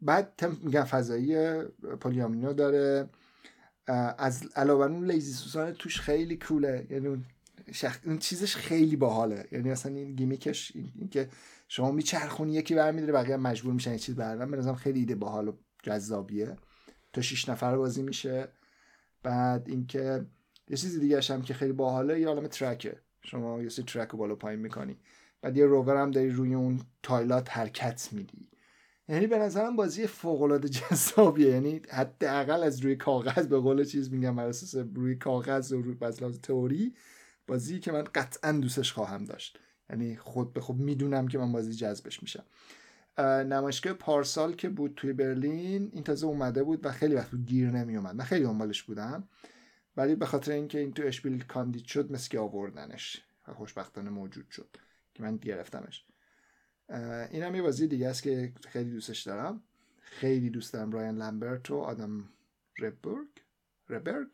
[0.00, 1.62] بعد میگن فضایی
[2.00, 3.08] polyomino داره.
[4.18, 6.86] از علاوه اون lazy Susan توش خیلی cool ه.
[6.90, 7.24] یعنی اون,
[7.72, 7.98] شخ...
[8.04, 9.48] اون چیزش خیلی باحاله.
[9.52, 11.28] یعنی اصلا این gimmick ش این, که
[11.68, 15.52] شما میچرخونی یکی برمیداره بقیه مجبور میشن یه چیز بردن به خیلی ایده باحال و
[15.82, 16.56] جذابیه.
[17.12, 18.48] تا شیش نفر بازی میشه.
[19.22, 20.26] بعد اینکه
[20.68, 22.96] یه چیز دیگه هم که خیلی باحاله یه عالم ترکه.
[23.22, 24.96] شما یه سری ترک رو بالا پایین می‌کنی.
[25.42, 28.48] بعد یه روور هم داری روی اون تایلات حرکت میدی.
[29.08, 31.48] یعنی به نظرم بازی فوق العاده جذابیه.
[31.48, 35.96] یعنی حداقل از روی کاغذ به قول چیز میگم بر اساس روی کاغذ و روی
[36.42, 36.94] تئوری
[37.46, 39.58] بازی که من قطعا دوستش خواهم داشت.
[39.90, 42.44] یعنی خود به خود می‌دونم که من بازی جذبش میشم.
[43.48, 48.14] نمایشگاه پارسال که بود توی برلین این تازه اومده بود و خیلی وقت گیر نمیومد
[48.14, 49.28] من خیلی دنبالش بودم.
[49.96, 53.22] ولی به خاطر اینکه این تو اشبیل کاندید شد که آوردنش.
[53.48, 54.76] و خوشبختانه موجود شد
[55.14, 56.04] که من گرفتمش.
[57.30, 59.62] این هم یه بازی دیگه است که خیلی دوستش دارم.
[60.00, 62.28] خیلی دوست دارم رایان لمبرت و آدم
[62.78, 63.28] ربرگ
[63.88, 64.28] ربرگ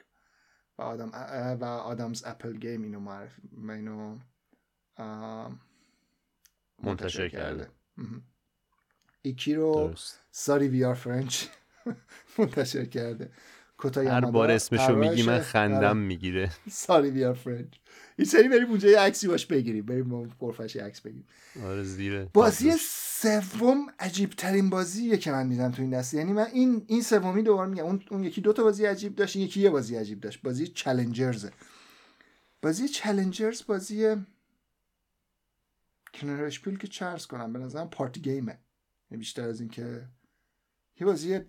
[0.79, 1.11] و آدم
[1.61, 4.19] و آدامز اپل گیم اینو معرف اینو
[6.83, 7.69] منتشر کرده.
[9.23, 9.95] Iki رو
[10.31, 11.47] Sorry We Are French
[12.39, 13.33] منتشر کرده.
[13.85, 15.93] هر بار اسمشو میگی من خندم آره.
[15.93, 16.51] می‌گیره.
[16.71, 17.75] Sorry We Are French
[18.19, 19.87] این سری بریم اونجا یه عکسی باش بگیریم.
[19.87, 21.27] بریم پرفش عکس بگیریم.
[21.65, 22.29] آره زیره.
[22.35, 26.17] بازی سوم عجیب ترین بازیه که من دیدم تو این دسته.
[26.17, 27.85] یعنی من این این سومی دوباره میگم.
[27.85, 30.43] اون اون یکی دو تا بازی عجیب داشت یکی یه بازی عجیب داشت.
[30.43, 31.51] بازی Challengers
[32.63, 34.17] بازی Challengers بازی
[36.23, 37.53] Spiel که چرس کنم.
[37.53, 38.59] به نظرم party game ه.
[39.11, 40.09] یعنی بیشتر از اینکه
[41.01, 41.41] یه بازی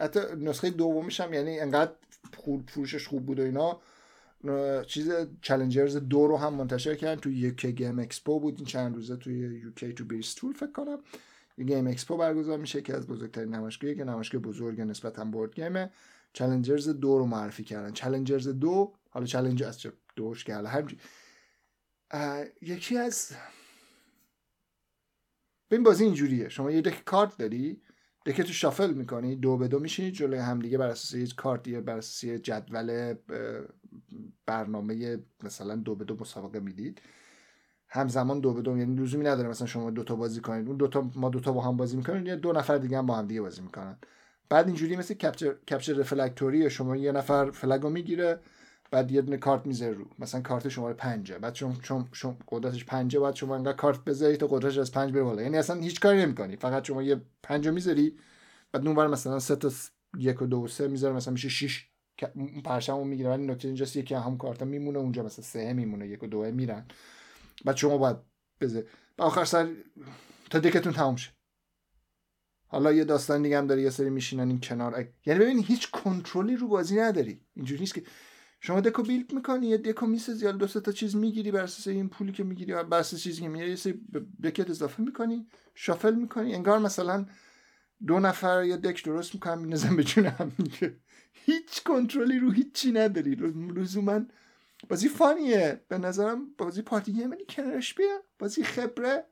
[0.00, 1.92] حتی نسخه دومش هم یعنی انقدر
[2.68, 3.80] فروشش خوب بود و اینا.
[4.86, 5.10] چیز
[5.42, 7.20] Challengers دو رو هم منتشر کردن.
[7.20, 8.54] توی UK Games Expo بود.
[8.56, 10.98] این چند روزه توی UK تو بریستول فکر کنم.
[11.58, 12.82] Games Expo برگزار میشه.
[12.82, 15.90] که از بزرگترین نمایشگاهی که نمایشگاه بزرگ نسبتا board game ه
[16.32, 17.92] چالنجرز دو رو معرفی کردن.
[17.92, 20.98] چالنجرز دو حالا چالنج از چه دوش که همجی
[22.62, 23.32] یکی از
[25.70, 26.48] این بازی اینجوریه.
[26.48, 27.82] شما یه دک کارت داری.
[28.26, 31.80] دکه تو شافل می‌کنی دو به دو میشینید جلوی همدیگه بر اساس یه کارت یا
[31.80, 33.14] بر اساس جدول
[34.46, 37.02] برنامه مثلا دو به دو مسابقه می‌دید.
[37.88, 40.68] همزمان دو به دو یعنی لزومی نداره مثلا شما دوتا بازی کنید.
[40.68, 43.26] اون دوتا ما دوتا با هم بازی می‌کنیم یا دو نفر دیگه هم با هم
[43.26, 43.96] دیگه بازی می‌کنن.
[44.48, 48.38] بعد اینجوری مثل کپچر کپچر رفلکتوری شما یه نفر فلگو می‌گیره
[48.90, 50.04] بعد یه دونه کارت می‌ذاره رو.
[50.18, 54.36] مثلا کارت شماره پنجه بعد چون چون, چون قدرتش پنجه بعد شما انقدر کارت بذاری
[54.36, 55.42] تا قدرتش از پنج بره بالا.
[55.42, 56.56] یعنی اصلا هیچ کاری نمی‌کنی.
[56.56, 58.18] فقط شما یه پنجه می‌ذاری
[58.72, 59.70] بعد اونور مثلا سه تا
[60.18, 61.86] یک و دو و سه می‌ذاره مثلا میشه 6
[62.64, 63.30] پرچمو می‌گیره.
[63.30, 66.84] ولی نکته اینجاست یکی هم کارتا میمونه اونجا مثلا سه میمونه یک و دو میرن.
[67.64, 68.16] بعد شما باید
[68.60, 68.86] بذاری.
[69.16, 69.68] به آخر سر
[70.50, 71.30] تا دکتون تموم شه.
[72.66, 75.08] حالا یه داستان دیگه هم داره یه سری میشینن این کنار.
[75.26, 77.40] یعنی ببین هیچ کنترلی رو بازی نداری.
[77.54, 78.02] اینجوری نیست که
[78.60, 82.08] شما دکو بیلد می‌کنی؟ یه دکو می‌سازی یا دو تا چیز می‌گیری بر اساس این
[82.08, 84.00] پولی که می‌گیری بر اساس چیزی که می‌گیری یه سری
[84.42, 86.54] بکت اضافه می‌کنی شافل می‌کنی.
[86.54, 87.26] انگار مثلا
[88.06, 90.52] دو نفر یه دک درست می‌کنم میندازم به جون هم.
[91.46, 93.34] هیچ کنترلی رو هیچی نداری.
[93.74, 94.20] لزوما
[94.88, 95.84] بازی فانیه.
[95.88, 98.22] به نظرم بازی پارتی گیم کنارش بیا.
[98.38, 99.24] بازی خبره.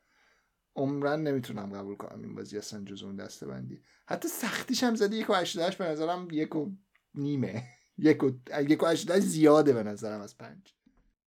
[0.76, 5.16] عمرن نمی‌تونم قبول کنم این بازی اصلا جز اون دسته بندی حتی سختیش هم زده
[5.16, 5.34] یک و
[5.78, 6.70] به نظرم یک و
[7.14, 7.62] نیمه.
[7.98, 8.30] یک و,
[8.68, 10.58] یک و زیاده به نظرم از پنج.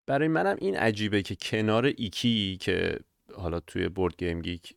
[0.08, 3.00] برای منم این عجیبه که کنار Iki که
[3.36, 4.76] حالا توی BoardGameGeek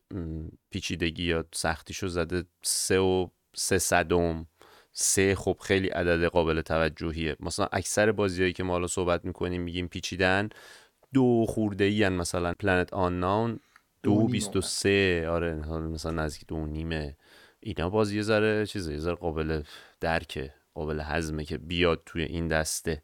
[0.69, 4.47] پیچیدگی یا سختیشو زده سه و سه صدم
[4.91, 7.35] سه خب خیلی عدد قابل توجهیه.
[7.39, 10.49] مثلا اکثر بازیهایی که ما حالا صحبت می‌کنیم میگیم پیچیدن
[11.13, 13.59] دو خورده ای مثلا پلنت آن ناون
[14.03, 17.17] دو بیست و سه آره مثلا نزدیک دو نیمه
[17.59, 19.61] اینا بازی یه ذره چیزه یه ذره قابل
[19.99, 20.53] درکه.
[20.75, 23.03] قابل هضمه که بیاد توی این دسته.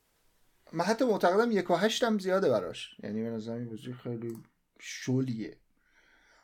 [0.73, 2.95] من حتی معتقدم یک و هشتم زیاده براش.
[3.03, 4.37] یعنی به نظر بازی خیلی
[4.79, 5.57] شولیه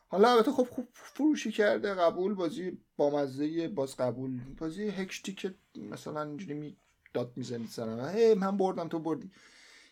[0.08, 2.34] حالا البته خب خوب فروشی کرده قبول.
[2.34, 4.40] بازی با مزه باز قبول.
[4.58, 6.78] بازی هکشتی که مثلا اینجوری می
[7.14, 8.08] داد می‌زنید سرم.
[8.08, 9.32] هی من بردم تو بردی.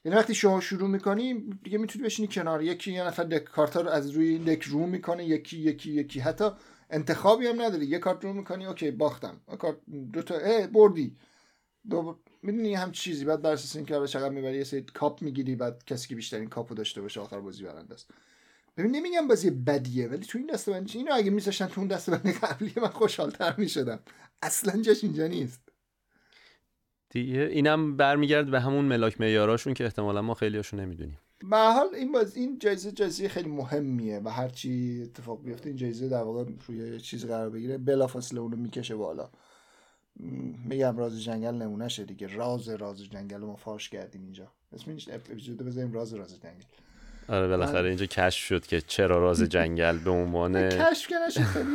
[0.05, 1.33] یعنی وقتی شما شروع می‌کنی
[1.63, 2.63] دیگه می‌تونی بشینی کنار.
[2.63, 6.19] یکی یه نفر deck کارتا رو از روی deck رو می‌کنه یکی یکی یکی.
[6.19, 6.49] حتی
[6.95, 7.85] انتخابی هم نداری.
[7.85, 9.41] یه کارت رو می‌کنی okay باختم.
[9.59, 9.77] کارت
[10.13, 11.17] دو تا اه بردی.
[11.89, 13.25] دو می‌دونی هم چیزی.
[13.25, 16.75] بعد بر اساس اینکه چقدر می‌بری یه سری کاپ می‌گیری بعد کسی که بیشترین کاپو
[16.75, 18.09] داشته باشه آخر بازی برنده است.
[18.77, 22.11] ببین نمیگم بازی بدیه ولی تو این دسته بندی اینو اگه میذاشتن تو اون دسته
[22.11, 23.99] بندی قبلی من خوشحالتر می‌شدم.
[24.41, 25.64] اصلا جاش اینجا نیست.
[27.15, 27.39] دیگه.
[27.51, 31.17] اینم برمیگرد به همون ملاک معیاراشون که احتمالا ما خیلیاشون نمی‌دونیم.
[31.49, 35.77] به حال این باز این جایزه جایزه خیلی مهمیه و هر چی اتفاق بیفته این
[35.77, 37.77] جایزه در واقع روی چیز قرار بگیره.
[37.77, 39.29] بلافاصله اونو می‌کشه بالا.
[40.65, 42.35] میگم راز جنگل نمونهشه دیگه.
[42.35, 44.51] راز راز جنگل ما فاش کردیم اینجا.
[44.73, 46.63] اسمش اپیزود بزنیم راز راز جنگل.
[47.27, 51.65] آره بالاخره اینجا کشف شد که چرا راز جنگل به عنوان کشف که خیلی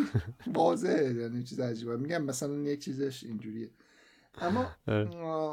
[0.47, 1.97] واضحه یعنی چیز عجیبه.
[1.97, 3.71] میگم مثلا یک چیزش اینجوریه.
[4.39, 4.77] اما.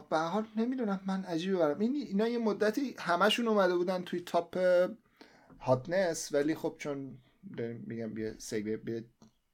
[0.09, 4.57] به حال نمی‌دونم من عجیبه برم این اینا یه مدتی همشون اومده بودن توی تاپ
[5.59, 7.17] هاتنس ولی خب چون
[7.87, 9.01] میگم بیا سیگوی بیا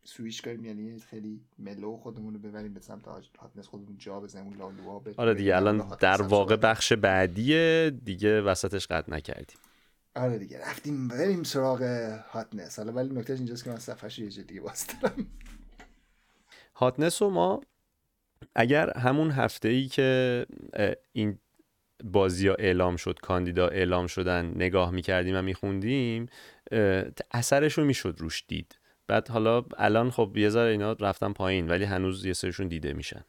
[0.04, 3.08] سویش کنیم یعنی خیلی ملو خودمون رو ببریم به سمت
[3.40, 8.88] هاتنس خودمون جا بزنیم اون لالوها آره دیگه الان در واقع بخش بعدیه دیگه وسطش
[8.88, 9.58] قد نکردیم.
[10.16, 11.82] آره دیگه رفتیم بریم سراغ
[12.30, 15.28] هاتنس حالا ولی نکتهش اینجاست که من صفحش یه دیگه باز دارم.
[16.76, 17.62] هاتنس رو ما
[18.56, 20.46] اگر همون هفته ای که
[21.12, 21.40] این
[22.04, 26.26] بازی ها اعلام شد کاندیدا اعلام شدن نگاه می‌کردیم و میخوندیم
[27.32, 28.80] اثرش رو می‌شد روش دید.
[29.08, 33.26] بعد حالا الان خب یه ذره اینا رفتن پایین ولی هنوز یه سریشون دیده میشن.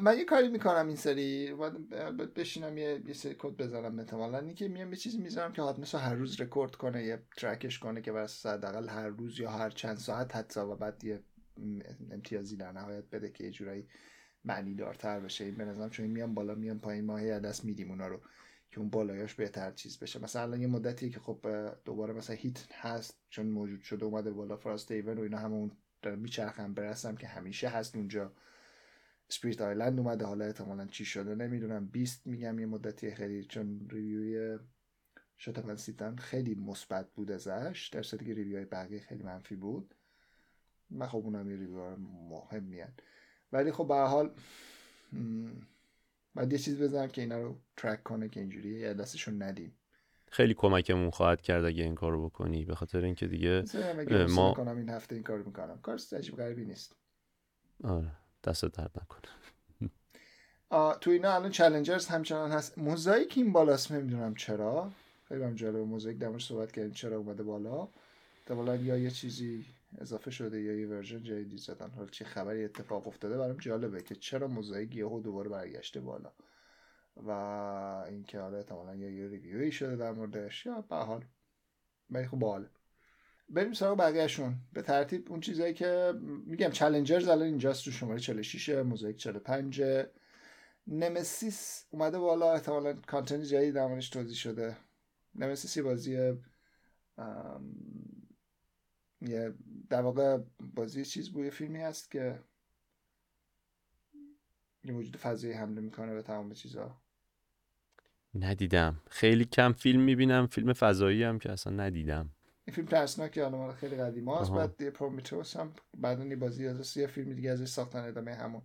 [0.00, 1.54] من یه کاری می‌کنم این سری
[2.36, 4.38] بشینم یه, یه سری کد بزنم احتمالا.
[4.38, 8.00] اینکه میام یه چیزی می‌ذارم که حتما هر روز رکورد کنه یه track ش کنه
[8.00, 11.20] که واسه حداقل هر روز یا هر چند ساعت حتی و بعد یه
[12.10, 13.88] امتیازی در نهایت بده که یه جورایی
[14.44, 15.44] معنی دارتر بشه.
[15.44, 18.20] این به نظرم چون میام بالا میام پایین ما هی دست میدیم اونا رو
[18.70, 20.22] که اون بالایاش بهتر چیز بشه.
[20.22, 21.46] مثلا الان یه مدتی که خب
[21.84, 25.70] دوباره مثلا Heat هست چون موجود شده اومده بالا Frosthaven و اینا همون
[26.02, 28.32] دارم میچرخم Brass م که همیشه هست اونجا.
[29.28, 31.86] Spirit Island اومده حالا احتمالا چی شده نمی‌دونم.
[31.86, 34.58] Beast میگم یه مدتی خیلی چون ریویوی
[35.38, 37.90] شتفن سیتن خیلی مثبت بود ازش.
[37.92, 39.94] در که review های بقیه خیلی منفی بود.
[40.90, 41.96] من خب اونم یه review
[42.30, 43.02] مهم میاد
[43.52, 44.34] ولی خب به حال
[46.34, 49.78] باید یه چیز بزنم که اینا رو track کنه که اینجوری یه دستشون ندیم.
[50.30, 52.64] خیلی کمکمون خواهد کرد اگه این کارو بکنی.
[52.64, 53.64] به خاطر اینکه دیگه
[54.28, 55.78] ما کنم این هفته این کارو می‌کنم.
[55.82, 56.96] کار عجیب غریبی نیست.
[57.84, 58.12] آره
[58.44, 59.32] دست درد نکنه.
[61.00, 62.78] تو اینا الان چالنجرز همچنان هست.
[62.78, 64.92] موزاییک این بالاست نمی‌دونم چرا.
[65.28, 67.88] خیلی هم جالب موزاییک دمش صحبت کردیم چرا اومده بالا.
[68.48, 69.64] بالا یا یه چیزی
[69.98, 71.90] اضافه شده یا یه ورژن جدیدی زدن.
[71.90, 76.32] حالا چه خبری اتفاق افتاده برام جالبه که چرا موزاییک یهو دوباره برگشته بالا
[77.16, 77.30] و
[78.08, 81.24] اینکه حالا احتمالا یا یه ریویوی شده در موردش یا به حال.
[82.10, 82.70] ولی خب باحاله.
[83.48, 84.56] بریم سراغ بقیهشون.
[84.72, 86.12] به ترتیب اون چیزایی که
[86.46, 89.82] میگم چالنجرز الان اینجاست تو شماره 46 موزاییک 45
[90.86, 92.52] نمسیس اومده بالا.
[92.52, 94.76] احتمالا کانتنت جدید در توضیح شده.
[95.34, 96.32] نمسیس یه بازی
[99.26, 99.54] یه
[99.90, 100.38] در واقع
[100.74, 102.40] بازی چیز بود یه فیلمی هست که
[104.84, 107.00] یه موجود فضایی حمله می‌کنه به تمام چیزها
[108.34, 109.02] ندیدم.
[109.10, 112.30] خیلی کم فیلم می‌بینم فیلم فضایی هم که اصلا ندیدم.
[112.64, 116.96] این فیلم ترسناکی حالا خیلی قدیم هست بعد یه پرومیتوس هم بعد یه بازی از
[116.96, 118.62] یه فیلم دیگه ازش ساختن ادامه همون.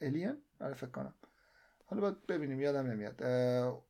[0.00, 1.14] الین آره فکر کنم.
[1.92, 3.22] حالا باید ببینیم یادم نمیاد.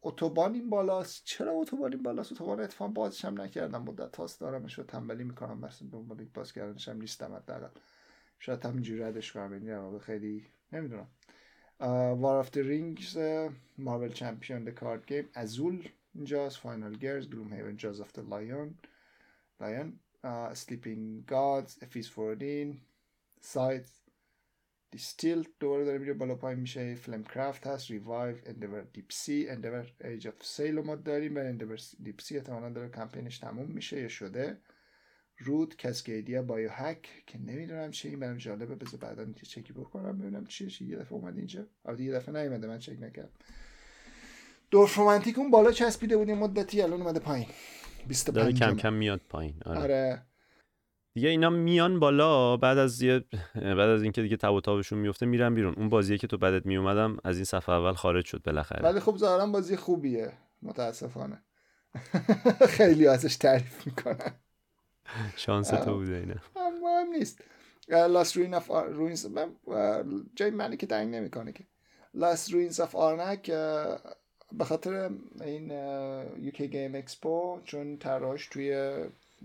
[0.02, 1.22] اتوبان این بالاست.
[1.24, 3.82] چرا اتوبان این بالاست؟ اتوبان اتفاقا بازش هم نکردم.
[3.82, 7.68] مدت تاست دارمش رو تنبلی می‌کنم مثلا دنبال باز کردنش هم نیستم حداقل.
[8.38, 11.06] شاید همینجوری ردش کنم این خیلی نمی‌دونم.
[12.20, 13.18] War of the Rings
[13.78, 18.74] Marvel Champions The Card Game as well اینجاست Final Girl Gloomhaven Jaws of the Lion
[19.60, 19.98] Lion
[20.54, 22.80] Sleeping Gods A Feast for Odin
[23.40, 23.90] Scythe
[24.92, 26.94] Distilled دوباره داره میره بالا پایین میشه.
[26.94, 27.90] Flamecraft هست.
[27.90, 31.36] Revive Endeavor Deep Sea Endeavor Age of Steam ما داریم.
[31.36, 34.58] و Endeavor Deep Sea احتمالا داره کمپینش تموم میشه یا شده.
[35.38, 38.74] Root Cascadia Biohack که نمی‌دونم چی این برام جالبه.
[38.74, 40.68] بذار بعدا که چکی بکنم ببینم چیه.
[40.68, 41.66] چی یه دفعه اومد اینجا.
[41.84, 42.66] البته یه دفعه نیومده.
[42.66, 43.32] من چک نکردم.
[44.70, 46.38] دورف رومانتیک اون بالا چسبیده بودیم.
[46.38, 47.46] مدتی الان اومده پایین.
[48.08, 49.54] 25 داره کم کم میاد پایین.
[49.64, 50.22] آره, آره.
[51.14, 55.26] دیگه اینا میان بالا بعد از یه بعد از اینکه دیگه تاب و تابشون میفته
[55.26, 55.74] میرن بیرون.
[55.76, 58.82] اون بازیه که تو بعدت میومدم از این صفحه اول خارج شد بالاخره.
[58.82, 60.32] ولی خب ظاهرا بازی خوبیه.
[60.62, 61.42] متاسفانه.
[62.76, 64.34] خیلی ازش تعریف می‌کنن
[65.36, 66.36] شانس تو بوده اینه
[66.82, 67.44] مهم نیست.
[67.88, 69.26] لاست روین اف روینز
[70.36, 71.64] جای منی که تنگ نمی‌کنه که.
[72.14, 73.50] Lost Ruins of Arnak
[74.52, 75.10] به خاطر
[75.40, 75.70] این
[76.38, 78.94] UK Games Expo چون طراحاش توی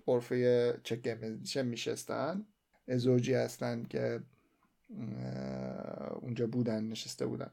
[0.05, 2.45] غرفه چک چه میشستن.
[2.87, 4.23] زوجی هستن که
[6.21, 7.51] اونجا بودن نشسته بودن.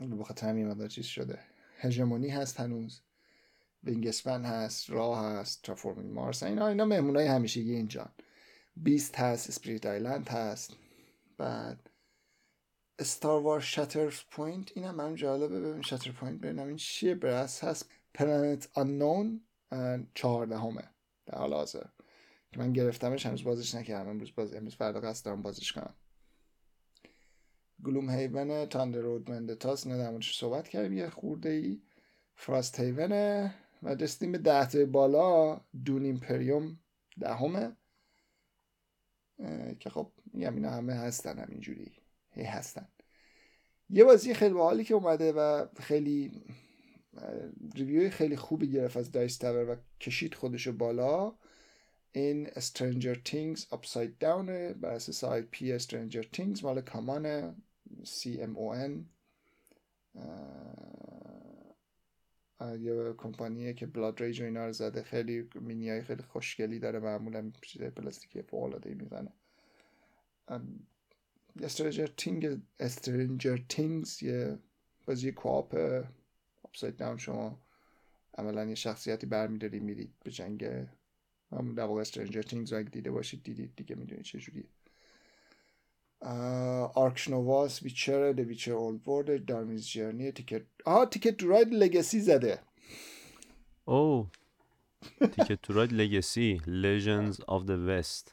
[0.00, 1.38] به خاطر همین چیز شده.
[1.78, 3.00] Hegemony هست هنوز.
[3.84, 6.42] Wingspan هست راه هست Terraforming Mars.
[6.42, 8.08] اینا اینا مهمونای همیشگی اینجا.
[8.76, 10.76] Beast هست Spirit Island هست.
[11.38, 11.90] بعد
[13.00, 14.72] Star Wars Shatterpoint.
[14.74, 15.60] اینم من جالبه.
[15.60, 17.14] ببین Shatterpoint ببینم این چیه.
[17.14, 17.90] Brass هست.
[18.14, 19.40] Planet Unknown
[20.14, 20.90] چهارده همه.
[21.26, 21.86] در حال حاضر.
[22.52, 24.08] که من گرفتمش هنوز بازش نکردم.
[24.08, 25.94] امروز باز امروز فردا قصد دارم بازش کنم.
[27.84, 31.82] Gloomhaven Thunder Road Vendetta س نه در صحبت کردیم یه خورده ای
[32.34, 33.12] Frosthaven
[33.82, 35.60] و رسیدیم به ده بالا.
[35.84, 36.78] Dune Imperium
[37.20, 37.76] دهمه.
[39.80, 41.92] که خب میگم اینا همه هستن همینجوری.
[42.30, 42.88] هی هستن.
[43.90, 46.44] یه بازی خیلی باحالی که اومده و خیلی
[47.74, 51.34] review خیلی خوبی گرفت از Dice Tower و کشید خودشو بالا.
[52.12, 54.48] این Stranger Things Upside Down
[54.80, 57.54] بر اساس IP Stranger Things مال CMON
[58.04, 59.04] CMON
[62.80, 65.02] یه کمپانیه که Blood Rage و اینا رو زده.
[65.02, 69.32] خیلی مینی های خیلی خوشگلی داره معمولا چیزای پلاستیکی فوق العاده می‌زنه
[71.62, 74.58] Stranger Thing Stranger Things یه
[75.06, 76.04] بازی co-op
[76.76, 77.58] Upside Down شما
[78.38, 80.64] عملا یه شخصیتی برمیداری میرید به جنگ
[81.52, 84.64] همون در واقع Stranger Things اگه دیده باشید دیدید دیگه می‌دونید چجوریه
[86.94, 91.74] Ark Nova س Witcher The Witcher Old World Darwin's Journey Ticket آها Ticket to Ride
[91.74, 92.58] Legacy زده.
[93.84, 94.26] او
[95.36, 98.32] Ticket to Ride Legacy Legends of the West.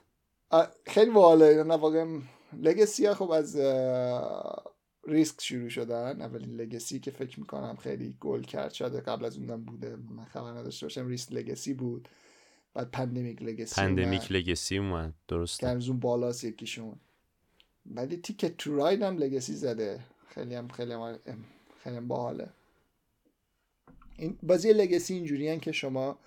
[0.85, 2.21] خیلی باحاله اینا واقعا
[2.53, 3.55] legacy ها خب از
[5.07, 9.63] ریسک شروع شدن اولین legacy که فکر می‌کنم خیلی گل کرد شده قبل از اونم
[9.63, 12.09] بوده من خبر نداشته باشم Risk Legacy بود.
[12.73, 16.95] بعد Pandemic Legacy Pandemic Legacy اومد درست که اون بالاست یکیشون.
[17.85, 20.03] ولی Ticket to Ride هم legacy زده.
[20.27, 21.19] خیلی هم خیلی هم
[21.83, 22.49] خیلی هم باحاله.
[24.17, 26.19] این بازی لگسی اینجوری که شما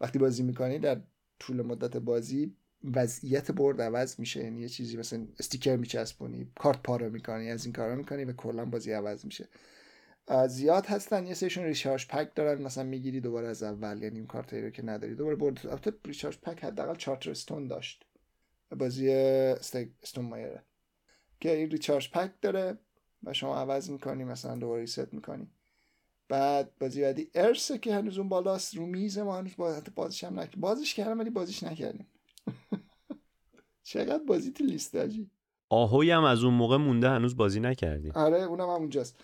[0.00, 1.00] وقتی بازی می‌کنی در
[1.38, 2.56] طول مدت بازی
[2.94, 4.44] وضعیت برد عوض میشه.
[4.44, 8.64] یعنی یه چیزی مثلا استیکر میچسبونی کارت پاره می‌کنی از این کارا می‌کنی و کلا
[8.64, 9.48] بازی عوض میشه.
[10.48, 14.54] زیاد هستن یه سیشون ریچارج پک دارن مثلا می‌گیری دوباره از اول یعنی اون کارت
[14.54, 15.14] رو که نداری.
[15.14, 15.66] دوباره برد.
[15.66, 18.04] البته ریچارج پک حداقل چارتر استون داشت.
[18.78, 20.62] بازی استون مایره.
[21.40, 22.78] که این ریچارج پک داره
[23.22, 25.48] و شما عوض می‌کنی مثلا دوباره ریست می‌کنی.
[26.28, 29.54] بعد بازی بعدی ارسه که هنوز اون بالاست رو میز ما هنوز
[29.94, 32.06] بازش هم نکردیم بازش کردم ولی بازیش نکردیم.
[33.82, 35.30] چقدر بازی تو لیست داجی
[35.68, 38.12] آهوی هم از اون موقع مونده هنوز بازی نکردیم.
[38.14, 39.16] آره اونم هم اونجاست.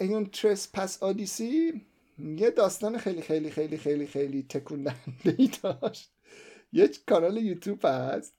[0.00, 1.82] این ترس پس آدیسی
[2.18, 4.88] یه داستان خیلی خیلی خیلی خیلی خیلی تکون
[5.24, 6.10] ای داشت.
[6.72, 8.34] یه کانال یوتیوب هست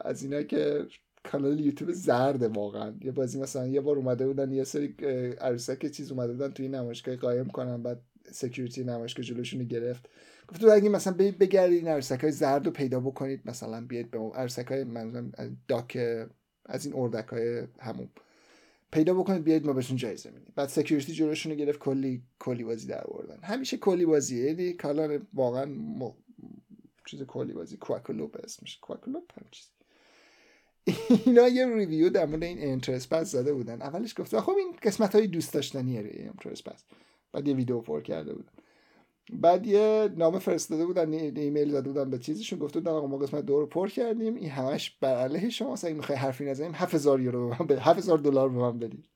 [0.00, 0.86] از اینا که
[1.24, 2.94] کانال یوتیوب زرده واقعا.
[3.00, 4.94] یه بازی مثلا یه بار اومده بودن یه سری
[5.40, 8.00] عروسک چیز اومده بودن توی نمایشگاه قایم کنن بعد
[8.32, 10.08] security نمایشگاه جلوشون گرفت.
[10.48, 14.18] گفت تو اگه مثلا برید بگردید عروسک های زرد رو پیدا بکنید مثلا بیاید به
[14.18, 15.32] عروسک های منظورم
[15.68, 15.98] duck
[16.64, 18.08] از این اردک های همون.
[18.92, 20.52] پیدا بکنید بیاید ما بهشون جایزه میدیم.
[20.56, 23.38] بعد security جلوشون گرفت کلی کلی بازی در آوردن.
[23.42, 24.44] همیشه کلی بازیه.
[24.44, 26.12] یعنی کلا واقعا م...
[27.06, 27.76] چیز کلی بازی.
[27.76, 28.78] Quackalope اسمش.
[28.78, 29.70] Quackalope هم چیز
[31.26, 33.82] اینا یه review در مورد این Aeon Trespass زده بودن.
[33.82, 36.84] اولش گفت خب این قسمت های دوست داشتنیه Aeon Trespass
[37.32, 38.52] بعد یه ویدیو پر کرده بودن
[39.32, 43.46] بعد یه نامه فرستاده بودن ایمیل زده بودن به چیزشون گفته بودن آقا ما قسمت
[43.46, 47.48] دو رو پر کردیم این همش بر علیه شما اگه می‌خوای حرفی نزنیم 7000 یورو
[47.48, 49.08] به من 7000 دلار به من بدید.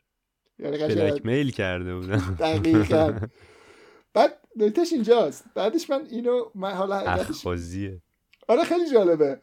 [0.58, 2.36] یعنی black mail کرده بودن.
[2.38, 3.18] دقیقاً.
[4.14, 5.44] بعد نکتهش اینجاست.
[5.54, 8.03] بعدش من اینو من حالا اخاذیه.
[8.48, 9.40] آره خیلی جالبه.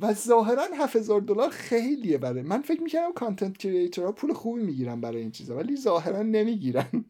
[0.00, 2.62] و ظاهرا 7000 دلار خیلیه برای من.
[2.62, 7.04] فکر می‌کردم content creator ها پول خوبی می‌گیرن برای این چیزا ولی ظاهرا نمی‌گیرن.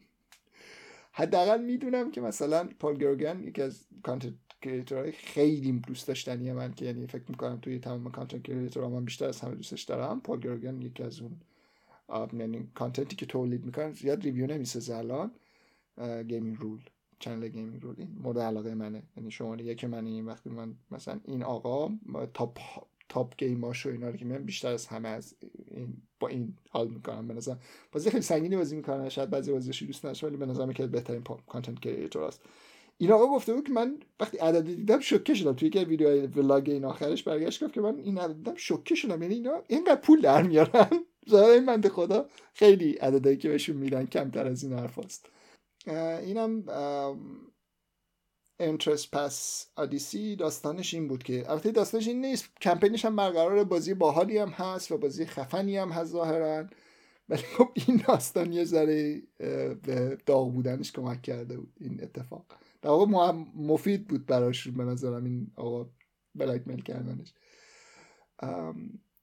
[1.15, 6.73] حداقل می‌دونم که مثلا Paul Grogan یکی از content creator های خیلی دوست داشتنی من
[6.73, 10.21] که یعنی فکر می‌کنم توی تمام content creator ها من بیشتر از همه دوستش دارم
[10.21, 11.41] Paul Grogan یکی از اون
[12.39, 15.31] یعنی content ی که تولید می‌کنن زیاد review نمی‌سازه الان.
[16.27, 16.79] Gaming Rules
[17.19, 19.03] channel Gaming Rules این مورد علاقه منه.
[19.17, 21.89] یعنی شما یکی من این وقتی من مثلا این آقا
[22.33, 22.59] top
[23.13, 25.35] top game اش و اینا رو که من بیشتر از همه از
[25.71, 27.55] این با این حال می‌کنم به نظر
[27.91, 31.23] بازی خیلی سنگینی بازی می‌کنن شاید بعضی بازیش دوست نداشتم ولی به نظر که بهترین
[31.47, 32.41] content creator است
[32.97, 35.53] این آقا گفته بود که من وقتی عدد دیدم شوکه شدم.
[35.53, 39.21] توی که ویدیو vlog این آخرش برگشت گفت که من این عدد دیدم شوکه شدم.
[39.21, 40.89] یعنی اینا اینقدر پول در میارن.
[41.29, 45.29] ظاهرا این بنده خدا خیلی عددی که بهشون میدن کمتر از این حرفاست.
[46.25, 46.63] اینم
[48.59, 52.49] انترست پس آدیسی داستانش این بود که البته داستانش این نیست.
[52.61, 56.67] کمپینش هم برقرار بازی باحالی هم هست و بازی خفنی هم هست ظاهرا.
[57.29, 59.21] ولی خب این داستان یه ذره
[59.83, 62.45] به داغ بودنش کمک کرده بود این اتفاق.
[62.81, 65.89] در واقع مفید بود براش به نظرم این آقا
[66.35, 67.33] بلک میل کردنش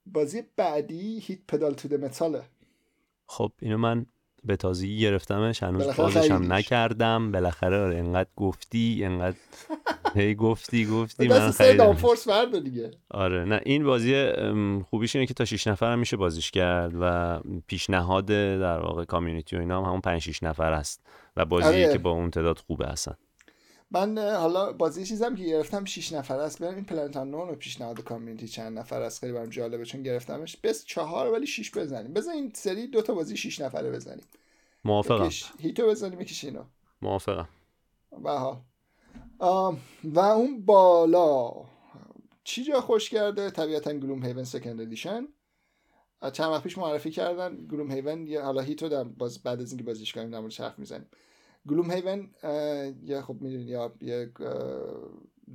[0.06, 2.42] بازی بعدی Heat: Pedal to the Metal ه
[3.26, 4.06] خب اینو من
[4.44, 7.32] به تازگی گرفتمش هنوز بازش هم نکردم.
[7.32, 9.36] بالاخره آره انقدر گفتی انقدر
[10.14, 12.28] هی گفتی گفتی من خیلی force
[12.62, 12.90] دیگه.
[13.10, 14.32] آره نه این بازی
[14.90, 19.56] خوبیش اینه که تا 6 نفر هم میشه بازیش کرد و پیشنهاد در واقع community
[19.56, 21.92] و اینا هم همون 5 6 نفر است و بازی آره.
[21.92, 23.14] که با اون تعداد خوبه اصلا.
[23.90, 26.62] من حالا بازی چیزم که گرفتم 6 نفر است.
[26.62, 29.20] بریم این Planet Unknown رو پیشنهاد community چند نفر است.
[29.20, 30.56] خیلی برام جالبه چون گرفتمش.
[30.56, 32.12] best چهار ولی 6 بزنیم.
[32.12, 34.24] بزن این سری دو تا بازی 6 نفره بزنیم.
[34.84, 35.30] موافقم.
[35.58, 36.64] Heat و بزنیم یکیش اینو.
[37.02, 37.48] موافقم.
[38.24, 38.56] و
[40.04, 41.52] و اون بالا.
[42.44, 45.28] چی جا خوش کرده؟ طبیعتا Gloomhaven Second Edition.
[46.32, 47.66] چند وقت پیش معرفی کردن.
[47.66, 51.06] Gloomhaven یه حالا Heat و در باز بعد از اینکه بازیش کنیم در حرف می‌زنیم.
[51.68, 52.30] Gloomhaven
[53.04, 54.32] یه خب می‌دونید یا یه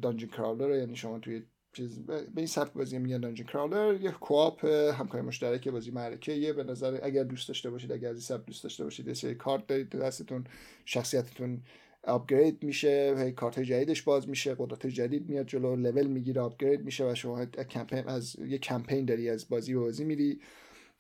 [0.02, 1.44] dungeon crawler یعنی شما توی
[1.74, 6.64] چیز به این سبک بازی میگن dungeon crawler یه co-op همکاری مشترک بازی معرکه به
[6.64, 9.90] نظر اگر دوست داشته باشید اگر از این سبک دوست داشته باشید یه کارت دارید
[9.90, 10.44] دستتون
[10.86, 11.62] شخصیتتون
[12.04, 17.12] upgrade میشه هی کارت جدیدش باز میشه قدرت جدید میاد جلو لول می‌گیره upgrade میشه
[17.12, 20.42] و شما کمپین از یه کمپین داری از بازی به بازی میری.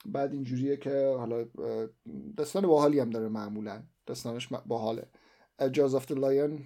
[0.05, 1.45] بعد اینجوریه که حالا
[2.37, 3.83] داستان باحالی هم داره معمولا.
[4.05, 5.07] داستانش باحاله.
[5.71, 6.59] Jaws of the Lion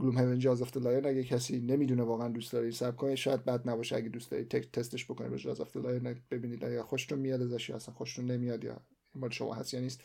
[0.00, 3.68] Gloomhaven Jaws of the Lion اگه کسی نمی‌دونه واقعا دوست داره صبر کنه شاید بد
[3.68, 7.18] نباشه اگه دوست داری تک تستش بکنید به Jaws of the Lion ببینید یا خوشتون
[7.18, 8.80] میاد ازش یا اصلا خوشتون نمیاد یا
[9.14, 10.00] مال شما هست یا نیست.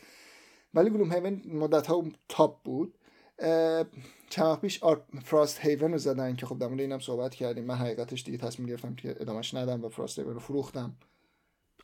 [0.74, 2.94] ولی گلوم هیون مدت ها تاپ بود
[4.30, 4.82] چند پیش
[5.24, 7.64] فراست هیون رو زدن که خب در مورد اینم صحبت کردیم.
[7.64, 10.96] من حقیقتش دیگه تصمیم گرفتم که ادامش ندم و فراست هیون رو فروختم.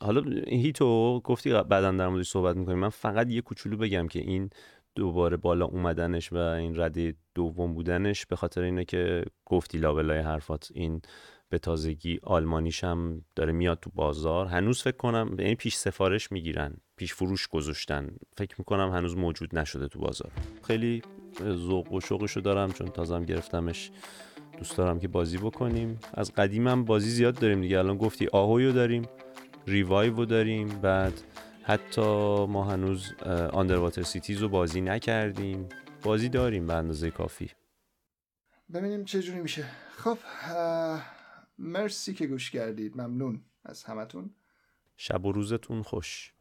[0.00, 2.78] حالا هیتو گفتی بعدا در موردش صحبت می‌کنیم.
[2.78, 4.50] من فقط یه کوچولو بگم که این
[4.94, 10.68] دوباره بالا اومدنش و این رده دوم بودنش به خاطر اینه که گفتی لابلای حرفات
[10.74, 11.02] این
[11.48, 14.46] به تازگی آلمانیش هم داره میاد تو بازار.
[14.46, 18.08] هنوز فکر کنم یعنی پیش سفارش می‌گیرن پیش فروش گذاشتن.
[18.36, 20.32] فکر می‌کنم هنوز موجود نشده تو بازار.
[20.62, 21.02] خیلی
[21.42, 23.90] ذوق و شوقشو دارم چون تازم گرفتمش.
[24.58, 25.98] دوست دارم که بازی بکنیم.
[26.14, 27.78] از قدیمم بازی زیاد داریم دیگه.
[27.78, 29.02] الان گفتی Ahoy و داریم
[29.66, 31.20] Revive و داریم بعد
[31.66, 32.00] حتی
[32.46, 33.12] ما هنوز
[33.52, 35.68] Underwater Cities رو بازی نکردیم.
[36.02, 37.50] بازی داریم به اندازه کافی.
[38.74, 39.64] ببینیم چه جوری میشه.
[39.96, 40.18] خب
[41.58, 43.00] مرسی که گوش کردید.
[43.00, 44.34] ممنون از همتون.
[44.96, 46.34] شب و روزتون خوش.